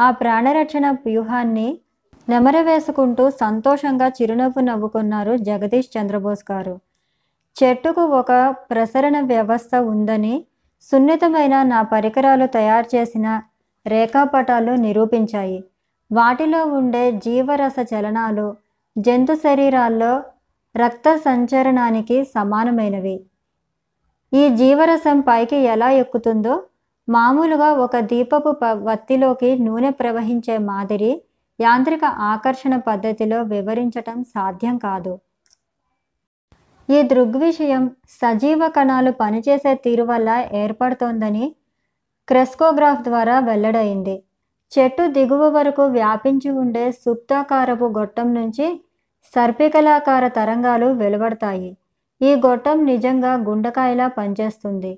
ఆ 0.01 0.11
ప్రాణరక్షణ 0.11 0.91
వ్యూహాన్ని 0.91 1.79
నెమరవేసుకుంటూ 2.29 3.31
సంతోషంగా 3.31 4.09
చిరునవ్వు 4.09 4.61
నవ్వుకున్నారు 4.61 5.37
జగదీష్ 5.37 5.89
చంద్రబోస్ 5.97 6.45
గారు. 6.53 6.75
చెట్టుకు 7.65 8.01
ఒక 8.01 8.55
ప్రసరణ 8.71 9.21
వ్యవస్థ 9.21 9.75
ఉందని 9.75 10.45
సున్నితమైన 10.81 11.63
నా 11.63 11.83
పరికరాలు 11.83 12.47
తయారు 12.47 12.97
చేసిన 12.97 13.43
రేఖాపటాలు 13.87 14.73
నిరూపించాయి. 14.73 15.65
వాటిలో 16.13 16.65
ఉండే 16.65 17.13
జీవరస 17.13 17.75
చలనాలు 17.95 18.57
జంతు 18.99 19.35
శరీరాల్లో 19.35 20.23
రక్త 20.77 21.17
సంచరణానికి 21.17 22.25
సమానమైనవి. 22.25 23.25
ఈ 24.35 24.49
జీవరసం 24.49 25.21
పైకి 25.21 25.57
ఎలా 25.57 25.91
ఎక్కుతుందో 25.91 26.63
మామూలుగా 27.09 27.73
ఒక 27.73 27.97
దీపపు 27.97 28.53
ప- 28.53 28.65
వత్తిలోకి 28.65 29.59
నూనె 29.59 29.91
ప్రవహించే 29.91 30.59
మాదిరి 30.59 31.23
యాంత్రిక 31.61 32.05
ఆకర్షణ 32.05 32.77
పద్ధతిలో 32.77 33.43
వివరించటం 33.43 34.25
సాధ్యం 34.25 34.79
కాదు. 34.79 35.19
ఈ 36.91 37.03
దృగ్విషయం 37.03 37.85
సజీవ 38.09 38.69
కణాలు 38.69 39.11
పనిచేసే 39.11 39.75
తీరు 39.75 40.05
వల్ల 40.05 40.29
ఏర్పడుతోందని 40.53 41.45
క్రెస్కోగ్రాఫ్ 42.29 43.03
ద్వారా 43.03 43.39
వెల్లడైంది. 43.39 44.17
చెట్టు 44.73 45.05
దిగువ 45.07 45.49
వరకు 45.49 45.85
వ్యాపించి 45.89 46.51
ఉండే 46.63 46.85
సుప్తాకారపు 46.93 47.85
గొట్టం 47.99 48.35
నుంచి 48.35 48.67
సర్పికలాకార 49.35 50.29
తరంగాలు 50.29 50.87
వెలువడతాయి. 50.87 51.71
ఈ 52.21 52.31
గొట్టం 52.47 52.77
నిజంగా 52.85 53.33
గుండకాయలా 53.49 54.09
పనిచేస్తుంది. 54.09 54.93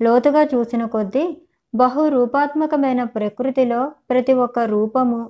లోతుగా 0.00 0.42
చూసిన 0.54 0.84
కొద్దీ 0.84 1.24
బహు 1.74 2.02
రూపాత్మకమైన 2.08 3.00
ప్రకృతిలో 3.04 3.80
ప్రతి 4.10 4.32
ఒక్క 4.44 4.58
రూపము 4.58 5.20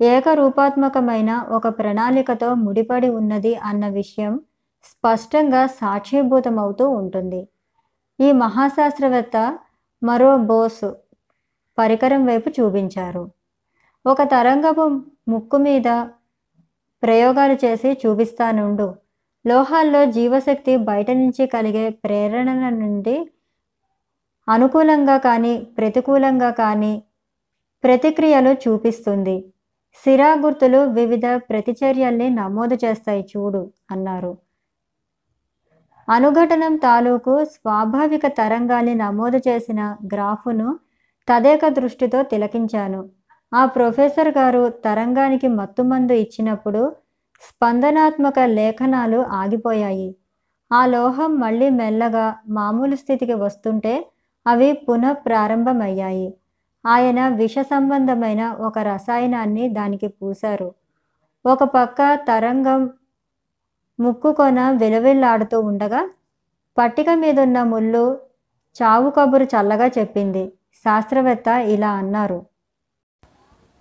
ఏకరూపాత్మకమైన 0.00 1.30
ఒక 1.48 1.66
ప్రణాళికతో 1.78 2.48
ముడిపడి 2.54 3.08
ఉన్నది 3.10 3.54
అన్న 3.54 3.88
విషయం 3.88 4.34
స్పష్టంగా 4.84 5.66
సాక్షీభూతమవుతూ 5.66 6.88
ఉంటుంది. 6.88 7.48
ఈ 8.20 8.32
మహాశాస్త్రవేత్త 8.32 9.58
మరో 10.02 10.36
బోసు 10.36 10.96
పరికరం 11.78 12.26
వైపు 12.26 12.48
చూపించారు. 12.60 13.28
ఒక 14.06 14.22
తరంగపు 14.22 14.84
ముక్కు 15.28 15.56
మీద 15.56 15.88
ప్రయోగాలు 17.02 17.54
చేసి 17.64 17.92
చూపిస్తానుండు. 17.92 18.94
లోహాల్లో 19.46 20.04
జీవశక్తి 20.04 20.76
బయట 20.76 21.10
నుంచి 21.10 21.46
కలిగే 21.46 21.90
ప్రేరణల 21.90 22.68
నుండి 22.68 23.30
అనుకూలంగా 24.48 25.16
కానీ 25.18 25.58
ప్రతికూలంగా 25.78 26.50
కానీ 26.50 27.02
ప్రతిక్రియలు 27.84 28.52
చూపిస్తుంది. 28.52 29.44
సిరా 30.04 30.34
గుర్తులు 30.34 30.78
వివిధ 30.78 31.26
ప్రతిచర్యల్ని 31.26 32.30
నమోదు 32.30 32.74
చేస్తాయి 32.84 33.22
చూడు 33.36 33.72
అన్నారు. 33.90 34.43
అనుఘటనం 36.08 36.76
తాలూకు 36.76 37.44
స్వాభావిక 37.44 38.26
తరంగాన్ని 38.26 38.94
నమోదు 38.94 39.38
చేసిన 39.48 39.80
గ్రాఫును 40.14 40.68
తదేక 41.28 41.68
దృష్టితో 41.68 42.22
తిలకించాను. 42.22 43.00
ఆ 43.52 43.62
ప్రొఫెసర్ 43.66 44.28
గారు 44.28 44.62
తరంగానికి 44.84 45.48
మత్తుమందు 45.48 46.12
ఇచ్చినప్పుడు 46.12 46.82
స్పందనాత్మక 47.42 48.38
లేఖనాలు 48.58 49.20
ఆగిపోయాయి. 49.40 50.08
ఆ 50.72 50.86
లోహం 50.86 51.30
మళ్ళీ 51.40 51.68
మెల్లగా 51.70 52.26
మామూలు 52.48 52.96
స్థితికి 52.96 53.34
వస్తుంటే 53.34 53.94
అవి 54.46 54.72
పునః 54.72 55.12
ప్రారంభమయ్యాయి 55.26 56.28
ఆయన 56.84 57.28
విష 57.28 57.58
సంబంధమైన 57.70 58.42
ఒక 58.60 58.78
రసాయనాన్ని 58.78 59.68
దానికి 59.68 60.08
పూశారు. 60.08 60.68
ఒక 61.44 61.62
పక్క 61.64 62.14
తరంగం 62.28 62.80
ముక్కు 63.98 64.32
కొన 64.32 64.70
విలవిల్లాడుతూ 64.70 65.60
ఉండగా 65.60 66.08
పట్టిక 66.78 67.10
మీదున్న 67.10 67.62
ముళ్ళు 67.62 68.20
చావు 68.76 69.10
కబురు 69.10 69.44
చల్లగా 69.44 69.86
చెప్పింది. 69.86 70.52
శాస్త్రవేత్త 70.84 71.48
ఇలా 71.48 71.90
అన్నారు. 71.90 72.38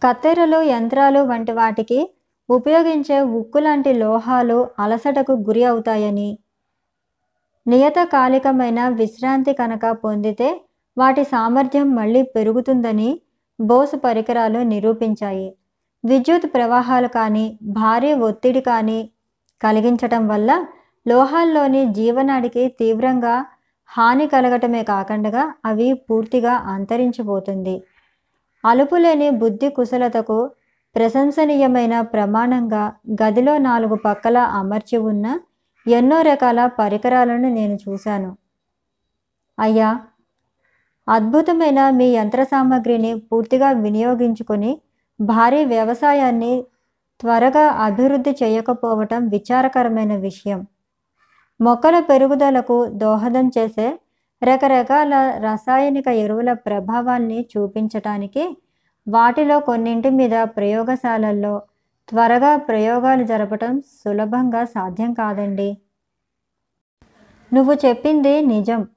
కత్తెరలు 0.01 0.61
యంత్రాలు 0.61 1.19
వంటి 1.19 1.51
వాటికి 1.51 1.99
ఉపయోగించే 2.49 3.19
ఉక్కు 3.21 3.59
లాంటి 3.59 3.93
లోహాలు 3.93 4.67
అలసటకు 4.79 5.31
గురి 5.31 5.63
అవుతాయని 5.63 6.37
నియతకాలికమైన 7.67 8.87
విశ్రాంతి 8.89 9.53
కనుక 9.53 9.91
పొందితే 9.91 10.49
వాటి 10.97 11.23
సామర్థ్యం 11.23 11.95
మళ్ళీ 11.95 12.21
పెరుగుతుందని 12.23 13.09
బోస్ 13.59 13.95
పరికరాలు 14.03 14.59
నిరూపించాయి. 14.59 15.55
విద్యుత్ 16.03 16.53
ప్రవాహాలు 16.53 17.07
కానీ 17.07 17.59
భారీ 17.63 18.13
ఒత్తిడి 18.13 18.61
కానీ 18.61 18.99
కలిగించటం 19.63 20.23
వల్ల 20.27 20.51
లోహాల్లోని 21.05 21.81
జీవనాడికి 21.97 22.63
తీవ్రంగా 22.79 23.35
హాని 23.89 24.25
కలగటమే 24.27 24.81
కాకుండా 24.83 25.41
అవి 25.65 25.87
పూర్తిగా 26.07 26.53
అంతరించిపోతుంది. 26.73 27.75
అలుపులేని 28.63 29.29
బుద్ధి 29.41 29.69
కుశలతకు 29.69 30.37
ప్రశంసనీయమైన 30.95 31.95
ప్రమాణంగా 32.13 32.83
గదిలో 33.21 33.53
నాలుగు 33.67 33.95
పక్కల 34.07 34.37
అమర్చి 34.59 34.97
ఉన్న 35.11 35.25
ఎన్నో 35.85 36.17
రకాల 36.21 36.59
పరికరాలను 36.79 37.49
నేను 37.49 37.75
చూశాను. 37.83 38.31
అయ్యా 39.57 39.89
అద్భుతమైన 41.07 41.79
మీ 41.99 42.07
యంత్ర 42.17 42.41
సామాగ్రిని 42.51 43.11
పూర్తిగా 43.29 43.69
వినియోగించుకొని 43.83 44.71
భారీ 45.19 45.61
వ్యవసాయాన్ని 45.73 46.53
త్వరగా 47.21 47.67
అభివృద్ధి 47.69 48.31
చేయకపోవటం 48.43 49.27
విచారకరమైన 49.27 50.15
విషయం. 50.15 50.67
మొక్కల 51.61 51.99
పెరుగుదలకు 51.99 52.85
దోహదం 52.87 53.51
చేసే 53.57 53.99
రకరకాల 54.43 55.13
రసాయనిక 55.37 56.07
ఎరువుల 56.07 56.53
ప్రభావాన్ని 56.53 57.47
చూపించటానికి 57.57 58.57
వాటిలో 59.07 59.59
కొన్నింటి 59.59 60.09
మీద 60.09 60.43
ప్రయోగశాలల్లో 60.43 61.61
త్వరగా 62.09 62.55
ప్రయోగాలు 62.57 63.23
జరపటం 63.23 63.81
సులభంగా 63.81 64.65
సాధ్యం 64.65 65.13
కాదండి. 65.13 65.77
నువ్వు 67.53 67.73
చెప్పింది 67.73 68.41
నిజం. 68.41 68.87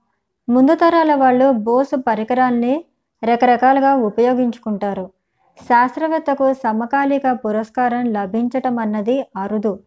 ముందు 0.49 0.75
తరాల 0.75 1.15
వాళ్ళు 1.15 1.51
బోసు 1.51 1.97
పరికరాల్ని 1.97 2.85
రకరకాలుగా 3.23 3.95
ఉపయోగించుకుంటారు. 3.95 5.07
శాస్త్రవేత్తకు 5.59 6.53
సమకాలిక 6.53 7.23
పురస్కారం 7.33 8.05
లభించటం 8.13 8.79
అన్నది 8.79 9.27
అరుదు. 9.37 9.81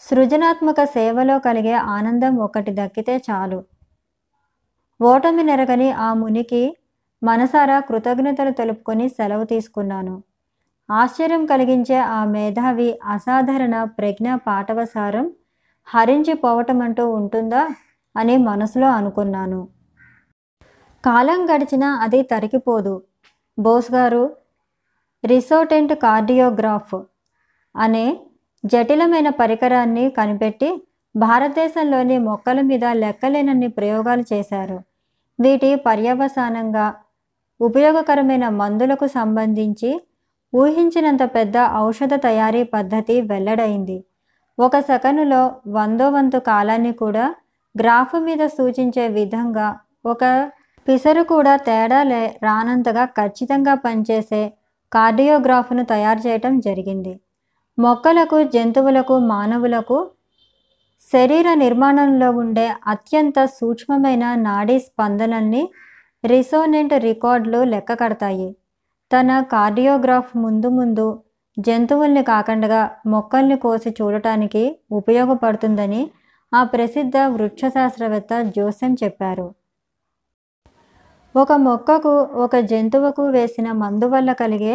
సృజనాత్మక 0.00 0.84
సేవలో 0.84 1.38
కలిగే 1.38 1.72
ఆనందం 1.72 2.36
ఒకటి 2.36 2.72
దక్కితే 2.74 3.16
చాలు. 3.30 3.64
ఓటమి 5.02 5.42
నెరగని 5.42 5.90
ఆ 5.90 6.14
మునికి 6.14 6.76
మనసారా 7.22 7.80
కృతజ్ఞతలు 7.80 8.50
తెలుపుకొని 8.50 9.08
సెలవు 9.08 9.44
తీసుకున్నాను. 9.44 10.22
ఆశ్చర్యం 10.90 11.46
కలిగించే 11.46 11.98
ఆ 11.98 12.24
మేధావి 12.24 12.98
అసాధారణ 13.04 13.84
ప్రజ్ఞ 13.84 14.34
పాఠవసారం 14.34 15.32
హరించిపోవటం 15.84 16.80
అంటూ 16.80 17.10
ఉంటుందా 17.10 17.68
అని 18.16 18.36
మనసులో 18.36 18.88
అనుకున్నాను. 18.90 19.68
కాలం 21.04 21.46
గడిచినా 21.54 21.94
అది 21.94 22.22
తరిగిపోదు. 22.22 23.02
బోస్ 23.58 23.92
గారు 23.92 24.36
రిసోటెంట్ 25.24 25.94
కార్డియోగ్రాఫ్ 25.94 26.96
అనే 27.74 28.06
జటిలమైన 28.64 29.28
పరికరాన్ని 29.28 30.10
కనిపెట్టి 30.10 30.68
భారతదేశంలోని 31.14 32.18
మొక్కల 32.18 32.60
మీద 32.60 32.84
లెక్కలేనన్ని 32.84 33.68
ప్రయోగాలు 33.68 34.24
చేశారు. 34.32 34.78
వీటి 35.40 35.70
పర్యవసానంగా 35.86 36.86
ఉపయోగకరమైన 37.60 38.48
మందులకు 38.48 39.06
సంబంధించి 39.06 39.90
ఊహించినంత 40.52 41.22
పెద్ద 41.34 41.56
ఔషధ 41.76 42.14
తయారీ 42.14 42.62
పద్ధతి 42.64 43.20
వెల్లడైంది. 43.20 44.04
ఒక 44.58 44.78
సెకనులో 44.80 45.40
వందో 45.68 46.06
వంతు 46.08 46.38
కాలాన్ని 46.38 46.92
కూడా 46.92 47.24
గ్రాఫ్ 47.74 48.14
మీద 48.14 48.42
సూచించే 48.46 49.08
విధంగా 49.08 49.66
ఒక 50.06 50.24
పిసరు 50.86 51.22
కూడా 51.22 51.56
తేడా 51.56 52.02
లే 52.02 52.20
రానంతగా 52.42 53.04
ఖచ్చితంగా 53.18 53.74
పనిచేసే 53.74 54.42
కార్డియోగ్రాఫ్ను 54.92 55.84
తయారు 55.84 56.20
చేయటం 56.26 56.60
జరిగింది. 56.60 57.12
మొక్కలకు 57.78 58.38
జంతువులకు 58.54 59.18
మానవులకు 59.32 59.98
శరీర 61.12 61.48
నిర్మాణంలో 61.54 62.28
ఉండే 62.42 62.66
అత్యంత 62.86 63.38
సూక్ష్మమైన 63.58 64.34
నాడీ 64.34 64.78
స్పందనల్ని 64.78 65.62
రిసోనెంట్ 66.24 66.94
రికార్డులు 67.08 67.60
లెక్క 67.64 67.92
కడతాయి. 67.92 68.48
తన 69.12 69.40
కార్డియోగ్రాఫ్ 69.52 70.30
ముందు 70.36 70.68
ముందు 70.68 71.06
జంతువుల్ని 71.56 72.22
కాకుండా 72.22 72.80
మొక్కల్ని 73.06 73.56
కోసి 73.56 73.90
చూడటానికి 73.90 74.64
ఉపయోగపడుతుందని 74.92 76.02
ఆ 76.52 76.62
ప్రసిద్ధ 76.64 77.16
వృక్షశాస్త్రవేత్త 77.36 78.40
జోసెన్ 78.56 78.96
చెప్పారు. 79.04 79.46
ఒక 81.36 81.52
మొక్కకు 81.64 82.12
ఒక 82.34 82.56
జంతువుకు 82.56 83.22
వేసిన 83.26 83.68
మందు 83.72 84.06
వల్ల 84.06 84.30
కలిగే 84.32 84.74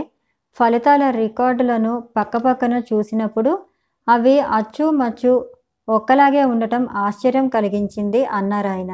ఫలితాల 0.57 1.03
రికార్డులను 1.09 1.93
పక్కపక్కన 2.17 2.73
చూసినప్పుడు 2.89 3.51
అవి 4.07 4.33
అచ్చు 4.57 4.85
మచ్చు 4.91 5.33
ఒక్కలాగే 5.87 6.43
ఉండటం 6.43 6.83
ఆశ్చర్యం 7.05 7.47
కలిగించింది 7.47 8.21
అన్నారాయన. 8.37 8.91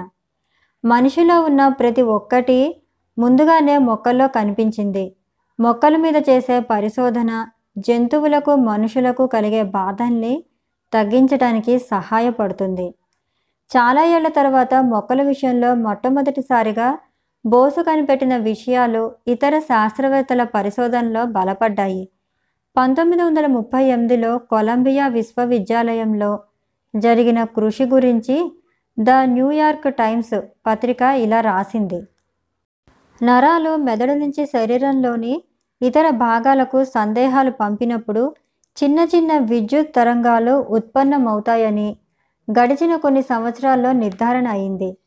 మనిషిలో 0.83 1.35
ఉన్న 1.41 1.61
ప్రతి 1.79 2.01
ఒక్కటి 2.17 2.59
ముందుగానే 3.17 3.75
మొక్కల్లో 3.77 4.27
కనిపించింది. 4.27 5.05
మొక్కల 5.59 5.95
మీద 5.95 6.17
చేసే 6.29 6.59
పరిశోధన 6.71 7.31
జంతువులకు 7.77 8.55
మనుషులకు 8.69 9.25
కలిగే 9.27 9.63
బాధల్ని 9.77 10.33
తగ్గించడానికి 10.93 11.79
సహాయపడుతుంది. 11.91 12.87
చాలా 13.71 14.03
ఏళ్ళ 14.15 14.27
తర్వాత 14.39 14.73
మొక్కల 14.93 15.21
విషయంలో 15.21 15.71
మొట్టమొదటిసారిగా 15.85 16.89
బోసు 17.47 17.81
కనిపెట్టిన 17.81 18.37
విషయాలు 18.37 19.11
ఇతర 19.27 19.59
శాస్త్రవేత్తల 19.59 20.43
పరిశోధనలో 20.43 21.25
బలపడ్డాయి. 21.25 22.09
పంతొమ్మిది 22.77 23.23
వందల 23.23 23.45
ముప్పై 23.45 23.83
ఎనిమిదిలో 23.85 24.37
కొలంబియా 24.37 25.07
విశ్వవిద్యాలయంలో 25.07 26.39
జరిగిన 26.95 27.43
కృషి 27.43 27.85
గురించి 27.85 28.51
ద 28.99 29.09
న్యూయార్క్ 29.09 29.95
టైమ్స్ 29.95 30.35
పత్రిక 30.65 31.01
ఇలా 31.01 31.41
రాసింది. 31.41 31.99
నరాలు 33.23 33.75
మెదడు 33.75 34.13
నుంచి 34.13 34.45
శరీరంలోని 34.45 35.43
ఇతర 35.81 36.09
భాగాలకు 36.09 36.83
సందేహాలు 36.83 37.51
పంపినప్పుడు 37.51 38.35
చిన్న 38.77 38.99
చిన్న 39.15 39.37
విద్యుత్ 39.37 39.95
తరంగాలు 39.95 40.65
ఉత్పన్నమవుతాయని 40.69 41.97
గడిచిన 42.47 42.95
కొన్ని 42.95 43.21
సంవత్సరాల్లో 43.21 43.91
నిర్ధారణ 43.91 44.47
అయింది. 44.47 44.97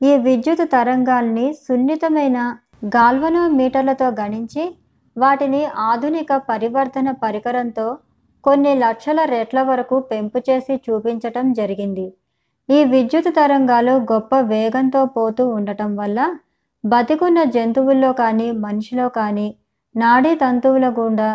ఈ 0.00 0.12
విద్యుత్ 0.16 0.64
తరంగాల్ని 0.72 1.46
సున్నితమైన 1.64 2.38
గాల్వనోమీటర్లతో 2.94 4.06
గణించి 4.20 4.64
వాటిని 5.16 5.60
ఆధునిక 5.88 6.32
పరివర్తన 6.48 7.10
పరికరంతో 7.24 7.86
కొన్ని 8.44 8.72
లక్షల 8.74 9.20
రెట్ల 9.24 9.62
వరకు 9.62 9.96
పెంపు 10.10 10.38
చేసి 10.48 10.74
చూపించటం 10.86 11.46
జరిగింది. 11.52 12.06
ఈ 12.68 12.78
విద్యుత్ 12.84 13.30
తరంగాలు 13.36 13.94
గొప్ప 14.12 14.34
వేగంతో 14.52 15.02
పోతూ 15.16 15.44
ఉండటం 15.48 15.90
వల్ల 15.96 16.20
బతికున్న 16.84 17.38
జంతువుల్లో 17.56 18.10
కానీ 18.12 18.48
మనిషిలో 18.64 19.06
కానీ 19.08 19.48
నాడీ 19.94 20.34
తంతువుల 20.34 20.86
గుండా 20.98 21.30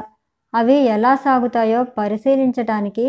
అవి 0.54 0.78
ఎలా 0.88 1.16
సాగుతాయో 1.16 1.80
పరిశీలించడానికి 1.98 3.06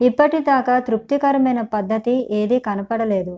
ఇప్పటిదాకా 0.00 0.74
తృప్తికరమైన 0.78 1.60
పద్ధతి 1.74 2.14
ఏదీ 2.30 2.58
కనపడలేదు. 2.60 3.34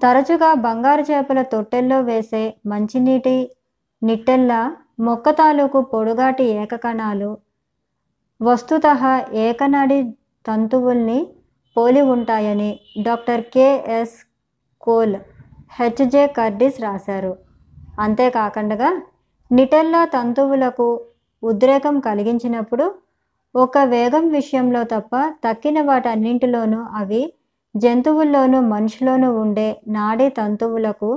తరచుగా 0.00 0.54
బంగారు 0.54 1.02
చేపల 1.02 1.42
తొట్టెల్లో 1.42 2.00
వేసే 2.00 2.54
మంచినీటి 2.66 3.36
నిట్టెల్లా 4.02 4.76
మొక్క 5.00 5.30
తాలూకు 5.30 5.80
పొడుగాటి 5.80 6.44
ఏకకణాలు 6.44 7.30
వస్తుత 8.42 8.86
ఏకనాడి 9.32 9.98
తంతువుల్ని 10.46 11.18
పోలి 11.76 12.00
ఉంటాయని 12.00 12.80
doctor 13.02 13.40
KS 13.40 14.16
Cole 14.82 15.16
HJ 15.72 16.26
Curtis 16.26 16.80
రాశారు. 16.80 17.32
అంతేకాకుండా 17.98 18.90
నిటెల్లా 19.50 20.04
తంతువులకు 20.04 20.88
ఉద్రేకం 21.42 22.00
కలిగించినప్పుడు 22.00 22.86
ఒక 23.54 23.78
వేగం 23.84 24.28
విషయంలో 24.28 24.84
తప్ప 24.84 25.16
తక్కిన 25.44 25.82
వాటన్నింటిలోనూ 25.82 26.80
అవి 26.94 27.22
జంతువుల్లోనూ 27.82 28.58
మనుషులోనూ 28.60 29.28
ఉండే 29.40 29.68
నాడీ 29.88 30.28
తంతువులకు 30.28 31.10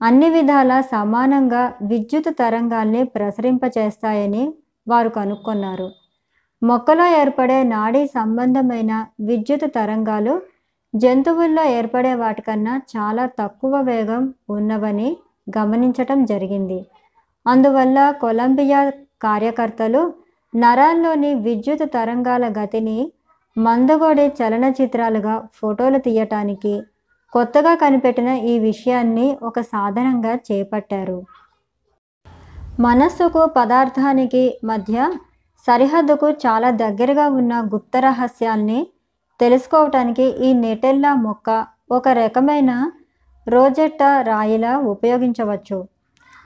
అన్ని 0.00 0.28
విధాల 0.30 0.72
సమానంగా 0.80 1.62
విద్యుత్ 1.82 2.30
తరంగాల్ని 2.38 3.02
ప్రసరింపచేస్తాయని 3.04 4.44
వారు 4.88 5.08
కనుక్కున్నారు. 5.08 5.88
మొక్కలో 6.62 7.06
ఏర్పడే 7.20 7.62
నాడీ 7.62 8.06
సంబంధమైన 8.06 8.92
విద్యుత్ 9.20 9.66
తరంగాలు 9.74 10.34
జంతువుల్లో 10.94 11.64
ఏర్పడే 11.68 12.14
వాటికన్నా 12.14 12.74
చాలా 12.94 13.26
తక్కువ 13.26 13.80
వేగం 13.80 14.22
ఉన్నవని 14.50 15.08
గమనించటం 15.58 16.24
జరిగింది. 16.24 16.78
అందువల్ల 17.46 17.98
కొలంబియా 18.20 18.80
కార్యకర్తలు 19.22 20.02
నరాల్లోని 20.52 21.34
విద్యుత్ 21.34 21.86
తరంగాల 21.94 22.44
గతిని 22.58 22.98
మందగోడి 23.56 24.26
చలనచిత్రాలుగా 24.28 25.48
ఫోటోలు 25.54 25.98
తీయటానికి 25.98 26.82
కొత్తగా 27.32 27.74
కనిపెట్టిన 27.74 28.28
ఈ 28.28 28.58
విషయాన్ని 28.58 29.38
ఒక 29.42 29.60
సాధనంగా 29.60 30.34
చేపట్టారు. 30.34 31.22
మనస్సుకు 32.80 33.46
పదార్థానికి 33.46 34.58
మధ్య 34.64 35.10
సరిహద్దుకు 35.66 36.30
చాలా 36.30 36.70
దగ్గరగా 36.70 37.28
ఉన్న 37.28 37.60
గుప్త 37.74 37.96
రహస్యాల్ని 37.96 38.86
తెలుసుకోవటానికి 39.40 40.22
ఈ 40.22 40.52
నెటెల్లా 40.52 41.14
మొక్క 41.14 41.66
ఒక 41.90 42.08
రకమైన 42.08 42.92
రోజెట్టా 43.48 44.22
రాయిలా 44.22 44.78
ఉపయోగించవచ్చు. 44.78 45.88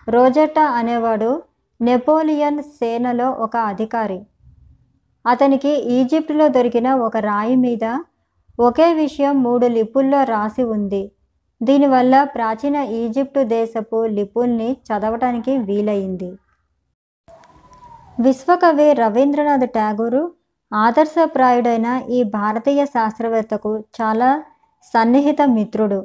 రోజెట్టా 0.09 0.63
అనేవాడు 0.63 1.43
నెపోలియన్ 1.81 2.63
సేనలో 2.63 3.31
ఒక 3.31 3.57
అధికారి. 3.57 4.21
అతనికి 5.27 5.69
ఈజిప్టులో 5.69 6.49
దొరికిన 6.49 6.95
ఒక 6.95 7.17
రాయి 7.17 7.57
మీద 7.57 7.85
ఒకే 8.59 8.95
విషయం 8.95 9.43
మూడు 9.43 9.67
లిపుల్లో 9.67 10.25
రాసి 10.25 10.63
ఉంది. 10.63 11.13
దీనివల్ల 11.63 12.25
ప్రాచీన 12.25 12.77
ఈజిప్టు 12.77 13.41
దేశపు 13.45 13.99
లిపుల్ని 14.07 14.77
చదవటానికి 14.89 15.59
వీలయింది 15.59 16.31
విశ్వకవి 18.21 18.93
రవీంద్రనాథ్ 18.93 19.67
ఠాగూరు 19.75 20.23
ఆదర్శప్రాయుడైన 20.75 21.89
ఈ 22.11 22.23
భారతీయ 22.23 22.85
శాస్త్రవేత్తకు 22.85 23.85
చాలా 24.01 24.31
సన్నిహిత 24.95 25.43
మిత్రుడు. 25.43 26.01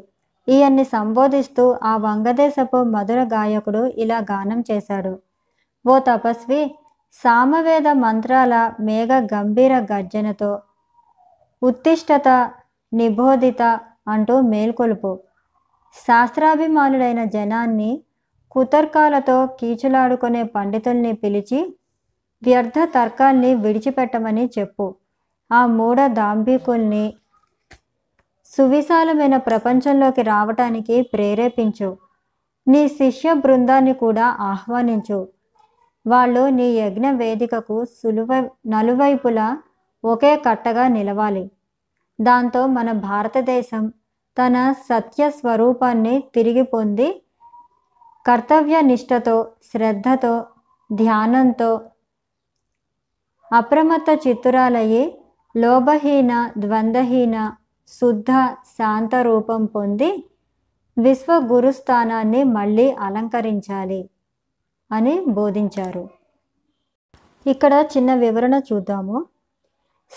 ఈయన్ని 0.47 0.84
సంబోధిస్తూ 0.84 1.63
ఆ 1.84 1.97
వంగదేశపు 1.97 2.78
మధుర 2.84 3.23
గాయకుడు 3.23 3.84
ఇలా 3.97 4.17
గానం 4.32 4.63
చేశాడు. 4.71 5.19
ఓ 5.86 5.99
తపస్వి 5.99 6.62
సామవేద 7.23 7.88
మంత్రాల 7.88 8.73
మేఘ 8.80 9.10
గంభీర 9.34 9.80
గర్జనతో 9.80 10.62
ఉత్తిష్టత 11.63 12.51
నిబోధిత 12.93 13.80
అంటూ 14.08 14.41
మేల్కొలుపు. 14.41 15.19
శాస్త్రాభిమానులైన 15.93 17.23
జనాన్ని 17.23 18.04
కుతర్కాలతో 18.51 19.45
కీచులాడుకునే 19.45 20.43
పండితుల్ని 20.43 21.13
పిలిచి 21.13 21.80
వ్యర్థ 22.43 22.73
తర్కాల్ని 22.86 23.56
విడిచిపెట్టమని 23.56 24.49
చెప్పు. 24.60 24.95
ఆ 25.51 25.65
మూఢ 25.65 25.97
దాంభికుల్ని 26.08 27.13
సువిశాలమైన 28.45 29.38
ప్రపంచంలోకి 29.38 30.21
రావటానికి 30.21 31.01
ప్రేరేపించు. 31.01 31.97
నీ 32.67 32.88
శిష్య 32.88 33.34
బృందాన్ని 33.34 33.93
కూడా 33.93 34.25
ఆహ్వానించు. 34.25 35.35
వాళ్ళు 36.08 36.50
నీ 36.50 36.68
యజ్ఞ 36.72 37.10
వేదికకు 37.12 37.86
సులువ 37.86 38.50
నలువైపులా 38.68 39.58
ఒకే 40.04 40.36
కట్టగా 40.36 40.88
నిలవాలి. 40.88 41.52
దాంతో 42.22 42.68
మన 42.68 42.91
భారతదేశం 42.91 43.94
తన 44.38 44.72
సత్య 44.72 45.30
స్వరూపాన్ని 45.30 46.24
తిరిగి 46.36 46.62
పొంది 46.63 47.22
కర్తవ్య 48.28 48.82
నిష్టతో 48.82 49.52
శ్రద్ధతో 49.63 50.46
ధ్యానంతో 50.91 51.82
అప్రమత్త 53.52 54.28
చిత్తురాలయ్యి 54.28 55.04
లోభహీన 55.58 56.52
ద్వంద్వహీన 56.58 57.56
శుద్ధ 57.88 58.32
శాంత 58.78 59.15
రూపం 59.15 59.65
పొంది 59.65 60.10
విశ్వ 60.98 61.34
గురుస్థానాన్ని 61.52 62.44
మళ్ళీ 62.44 62.91
అలంకరించాలి. 62.91 64.10
అని 64.91 65.26
బోధించారు. 65.28 66.10
ఇక్కడ 67.48 67.86
చిన్న 67.98 68.13
వివరణ 68.13 68.62
చూద్దాము. 68.74 69.26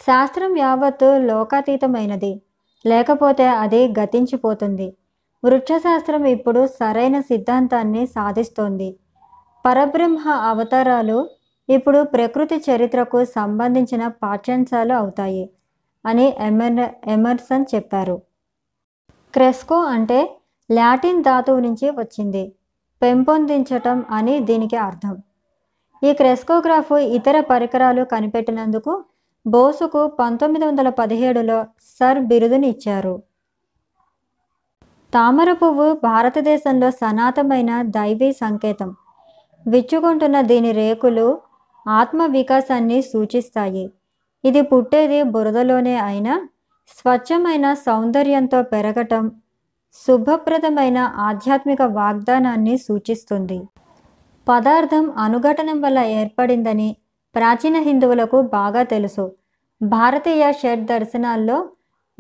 శాస్త్రం 0.07 0.59
యావత్తు 0.59 1.17
లోకాతీతమైనది 1.17 2.43
లేకపోతే 2.87 3.49
అది 3.49 3.89
గతించిపోతుంది. 3.89 4.97
వృక్షశాస్త్రం 5.45 6.27
ఇప్పుడు 6.27 6.67
సరైన 6.67 7.21
సిద్ధాంతాన్ని 7.21 8.07
సాధిస్తోంది. 8.07 8.99
పరబ్రహ్మ 9.67 10.29
అవతారాలు 10.29 11.31
ఇప్పుడు 11.69 12.03
ప్రకృతి 12.03 12.57
చరిత్రకు 12.57 13.25
సంబంధించిన 13.25 14.07
పాఠ్యాంశాలు 14.07 14.95
అవుతాయి 14.95 15.51
అని 16.07 16.37
ఎమర్ 16.39 17.11
ఎమర్సన్ 17.11 17.65
చెప్పారు. 17.75 18.23
క్రెస్కో 19.35 19.81
అంటే 19.81 20.39
లాటిన్ 20.71 21.23
ధాతువు 21.23 21.61
నుంచి 21.61 21.91
వచ్చింది. 21.91 22.55
పెంపొందించటం 23.03 24.05
అని 24.11 24.41
దీనికి 24.41 24.77
అర్థం. 24.77 25.15
ఈ 26.03 26.13
క్రెస్కోగ్రాఫ్ 26.13 26.93
ఇతర 26.93 27.41
పరికరాలు 27.41 28.05
కనిపెట్టినందుకు 28.05 29.05
బోసుకు 29.47 30.07
పంతొమ్మిది 30.07 30.65
వందల 30.67 30.89
పదిహేడులో 30.89 31.67
సర్ 31.99 32.21
బిరుదుని 32.21 32.69
ఇచ్చారు 32.69 33.23
తామర 35.13 35.53
పువ్వు 35.53 35.87
భారతదేశంలో 36.05 36.91
సనాతమైన 36.91 37.83
దైవీ 37.83 38.33
సంకేతం. 38.33 38.91
విచ్చుకుంటున్న 39.67 40.41
దీని 40.41 40.73
రేకులు 40.73 41.39
ఆత్మ 41.89 42.27
వికాసాన్ని 42.27 43.03
సూచిస్తాయి. 43.03 43.91
ఇది 44.45 44.63
పుట్టేది 44.63 45.23
బురదలోనే 45.23 45.97
అయినా 45.97 46.35
స్వచ్ఛమైన 46.97 47.75
సౌందర్యంతో 47.75 48.63
పెరగటం 48.63 49.25
శుభప్రదమైన 49.95 50.99
ఆధ్యాత్మిక 50.99 51.83
వాగ్దానాన్ని 51.83 52.77
సూచిస్తుంది. 52.77 53.59
పదార్థం 54.49 55.11
అనుఘటనం 55.19 55.81
వల్ల 55.81 55.99
ఏర్పడిందని 55.99 56.97
ప్రాచీన 57.35 57.77
హిందువులకు 57.79 58.43
బాగా 58.43 58.83
తెలుసు. 58.83 59.33
భారతీయ 59.83 60.53
షడ్ 60.53 60.85
దర్శనాల్లో 60.87 61.69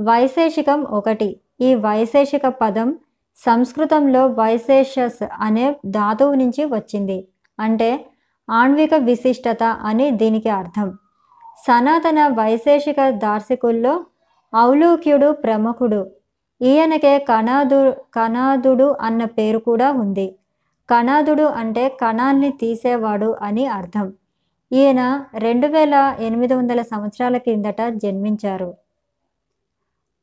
వైశేషికం 0.01 0.83
ఒకటి. 0.83 1.41
ఈ 1.61 1.75
వైశేషిక 1.75 2.47
పదం 2.47 2.89
సంస్కృతంలో 3.37 4.27
వైశేషస్ 4.27 5.25
అనే 5.41 5.77
ధాతువు 5.87 6.35
నుంచి 6.35 6.65
వచ్చింది. 6.65 7.29
అంటే 7.61 7.91
ఆణ్విక 8.51 8.95
విశిష్టత 8.95 9.63
అని 9.63 10.11
దీనికి 10.11 10.49
అర్థం. 10.49 10.89
సనాతన 11.67 12.29
వైశేషిక 12.29 13.09
దార్శికుల్లో 13.25 13.95
ఔలూక్యుడు 14.53 15.33
ప్రముఖుడు 15.33 16.01
ఈయనకే 16.61 17.19
కణాదు 17.19 17.97
కణాదుడు 18.15 18.97
అన్న 19.01 19.25
పేరు 19.25 19.59
కూడా 19.59 19.93
ఉంది. 19.93 20.37
కణాదుడు 20.91 21.43
అంటే 21.43 21.89
కణాన్ని 21.89 22.51
తీసేవాడు 22.51 23.37
అని 23.43 23.67
అర్థం. 23.67 24.13
ఈయన 24.73 25.25
రెండు 25.35 25.67
వేల 25.67 26.17
ఎనిమిది 26.21 26.55
వందల 26.55 26.83
సంవత్సరాల 26.83 27.37
కిందట 27.37 27.89
జన్మించారు. 27.89 28.75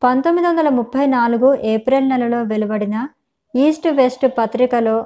పంతొమ్మిది 0.04 0.48
వందల 0.48 0.70
ముప్పై 0.70 1.06
నాలుగు 1.06 1.56
ఏప్రిల్ 1.56 2.10
నెలలో 2.10 2.42
వెలువడిన 2.42 3.08
ఈస్ట్ 3.56 3.88
వెస్ట్ 3.88 4.26
పత్రికలో 4.38 5.06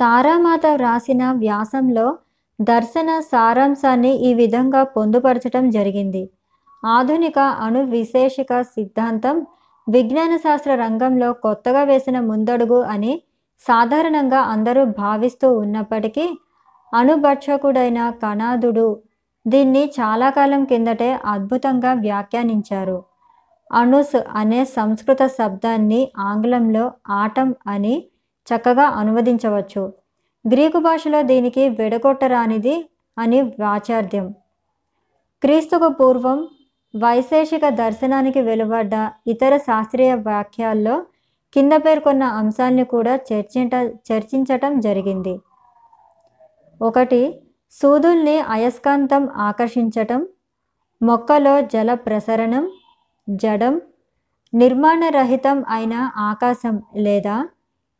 తారామాత 0.00 0.66
వ్రాసిన 0.66 1.32
వ్యాసంలో 1.32 2.18
దర్శన 2.60 3.20
సారాంశాన్ని 3.20 4.14
ఈ 4.14 4.34
విధంగా 4.34 4.82
పొందుపరచడం 4.82 5.70
జరిగింది. 5.70 6.30
ఆధునిక 6.86 7.38
అణు 7.38 7.82
విశేషిక 7.82 8.62
సిద్ధాంతం 8.62 9.46
విజ్ఞాన 9.86 10.36
శాస్త్ర 10.36 10.74
రంగంలో 10.74 11.32
కొత్తగా 11.32 11.84
వేసిన 11.84 12.20
ముందడుగు 12.20 12.80
అని 12.82 13.22
సాధారణంగా 13.68 14.40
అందరూ 14.40 14.84
భావిస్తూ 14.84 15.52
ఉన్నప్పటికీ 15.52 16.26
అనుభక్షకుడైన 16.94 18.10
కణాదుడు 18.22 18.88
దీన్ని 19.46 19.92
చాలా 20.00 20.30
కాలం 20.30 20.64
కిందటే 20.64 21.12
అద్భుతంగా 21.24 21.92
వ్యాఖ్యానించారు. 21.92 23.04
అణుస్ 23.72 24.16
అనే 24.36 24.64
సంస్కృత 24.64 25.26
శబ్దాన్ని 25.26 26.12
ఆంగ్లంలో 26.18 26.92
ఆటం 27.10 27.54
అని 27.66 27.94
చక్కగా 28.48 28.86
అనువదించవచ్చు. 29.00 29.82
గ్రీకు 30.44 30.78
భాషలో 30.78 31.22
దీనికి 31.22 31.68
విడగొట్టరానిది 31.68 32.76
అని 33.18 33.40
వాచార్థ్యం 33.42 34.26
క్రీస్తుకు 35.42 35.88
పూర్వం 35.88 36.38
వైశేషిక 36.94 37.68
దర్శనానికి 37.68 38.40
వెలువడ్డ 38.40 39.10
ఇతర 39.26 39.56
శాస్త్రీయ 39.56 40.14
వాక్యాల్లో 40.14 41.04
కింద 41.54 41.72
పేర్కొన్న 41.72 42.22
అంశాల్ని 42.22 42.84
కూడా 42.84 43.14
చర్చింట 43.32 43.74
చర్చించటం 44.12 44.80
జరిగింది. 44.80 45.40
ఒకటి 46.80 47.42
సూదుల్ని 47.70 48.38
అయస్కాంతం 48.38 49.28
ఆకర్షించటం 49.28 50.26
మొక్కలో 51.00 51.60
జల 51.60 51.94
ప్రసరణం 51.94 52.70
జడం 53.28 53.80
నిర్మాణరహితం 54.54 55.64
అయిన 55.68 56.10
ఆకాశం 56.16 56.82
లేదా 56.96 57.48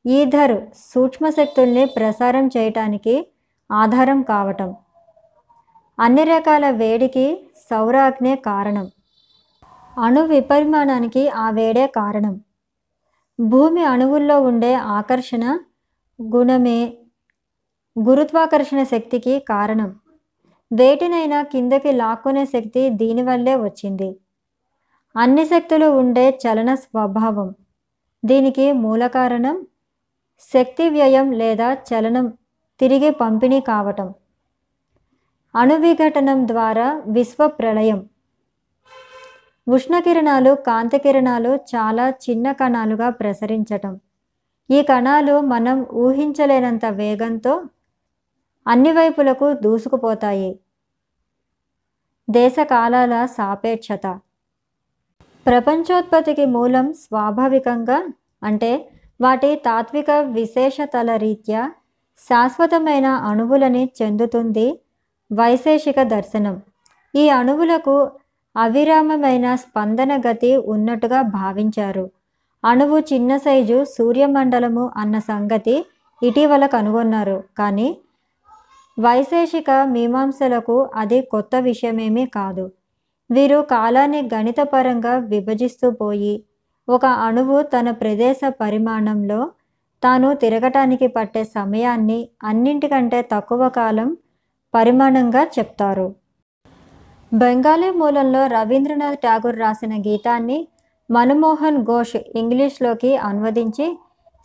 ఈధర్ 0.04 0.56
సూక్ష్మశక్తుల్ని 0.92 1.84
ప్రసారం 1.84 2.46
చేయటానికి 2.46 3.26
ఆధారం 3.70 4.22
కావటం. 4.22 4.70
అన్ని 6.00 6.24
రకాల 6.24 6.70
వేడికి 6.70 7.50
సౌరాగ్నే 7.70 8.36
కారణం. 8.36 8.90
అణు 9.98 10.22
విపరిమాణానికి 10.22 11.28
ఆ 11.28 11.50
వేడే 11.50 11.86
కారణం. 11.86 12.40
భూమి 13.40 13.84
అణువుల్లో 13.84 14.40
ఉండే 14.40 14.74
ఆకర్షణ 14.74 15.58
గుణమే 16.22 16.96
గురుత్వాకర్షణ 17.98 18.82
శక్తికి 18.82 19.38
కారణం. 19.38 19.96
వేటినైనా 20.72 21.42
కిందకి 21.42 21.92
లాక్కునే 21.92 22.44
శక్తి 22.44 22.88
దీనివల్లే 22.90 23.54
వచ్చింది. 23.56 24.16
అన్ని 25.16 25.44
శక్తులు 25.46 25.86
ఉండే 25.86 26.38
చలన 26.44 26.74
స్వభావం. 26.74 27.54
దీనికి 28.24 28.72
మూల 28.72 29.06
కారణం 29.06 29.66
శక్తి 30.40 30.88
వ్యయం 30.88 31.32
లేదా 31.32 31.74
చలనం 31.74 32.32
తిరిగి 32.80 33.10
పంపిణీ 33.10 33.60
కావటం. 33.60 34.14
అణువిఘటనం 35.54 36.48
ద్వారా 36.48 37.02
విశ్వ 37.06 37.46
ప్రళయం 37.46 38.08
ఉష్ణకిరణాలు 39.68 40.54
కాంతి 40.54 40.98
కిరణాలు 40.98 41.54
చాలా 41.54 42.10
చిన్న 42.10 42.52
కణాలుగా 42.52 43.10
ప్రసరించటం. 43.10 44.00
ఈ 44.70 44.82
కణాలు 44.82 45.40
మనం 45.40 45.86
ఊహించలేనంత 45.92 46.84
వేగంతో 46.84 47.64
అన్ని 48.66 48.92
వైపులకు 48.92 49.52
దూసుకుపోతాయి. 49.52 50.58
దేశకాలాల 52.30 53.26
సాపేక్షత. 53.26 54.20
ప్రపంచోత్పత్తికి 55.46 56.44
మూలం 56.44 56.92
స్వాభావికంగా 56.92 58.08
అంటే 58.42 58.90
వాటి 59.20 59.56
తాత్విక 59.56 60.10
విశేషతల 60.10 61.16
రీత్యా 61.16 61.72
శాశ్వతమైన 62.18 63.06
అణువులని 63.06 63.92
చెందుతుంది 64.02 64.81
వైశేషిక 65.32 66.02
దర్శనం. 66.02 66.56
ఈ 67.14 67.28
అణువులకు 67.28 67.94
అవిరామమైన 68.56 69.54
స్పందన 69.54 70.12
గతి 70.26 70.50
ఉన్నట్టుగా 70.56 71.22
భావించారు. 71.22 72.04
అణువు 72.64 72.98
చిన్న 73.00 73.36
సైజు 73.36 73.84
సూర్యమండలము 73.84 74.90
అన్న 74.96 75.18
సంగతి 75.18 75.76
ఇటీవల 76.22 76.66
కనుగొన్నారు. 76.66 77.38
కానీ 77.58 77.88
వైశేషిక 78.98 79.70
మీమాంసలకు 79.94 80.76
అది 80.94 81.18
కొత్త 81.22 81.56
విషయమేమీ 81.60 82.26
కాదు. 82.26 82.64
వీరు 83.30 83.58
కాలాన్ని 83.62 84.20
గణితపరంగా 84.34 85.14
విభజిస్తూ 85.32 85.90
పోయి 85.90 86.34
ఒక 86.88 87.04
అణువు 87.26 87.62
తన 87.62 87.90
ప్రదేశ 87.90 88.40
పరిమాణంలో 88.60 89.40
తాను 90.02 90.28
తిరగటానికి 90.34 91.06
పట్టే 91.06 91.42
సమయాన్ని 91.44 92.28
అన్నింటికంటే 92.42 93.18
తక్కువ 93.32 93.68
కాలం 93.68 94.08
పరిమాణంగా 94.74 95.44
చెప్తారు. 95.44 96.14
బెంగాలీ 97.32 97.90
మూలంలో 97.90 98.46
రవీంద్రనాథ్ 98.46 99.18
ఠాగూర్ 99.18 99.58
రాసిన 99.58 99.94
గీతాన్ని 100.00 100.68
మన్మోహన్ 101.10 101.84
ఘోష్ 101.84 102.16
ఇంగ్లీష్లోకి 102.16 103.16
అనువదించి 103.16 103.86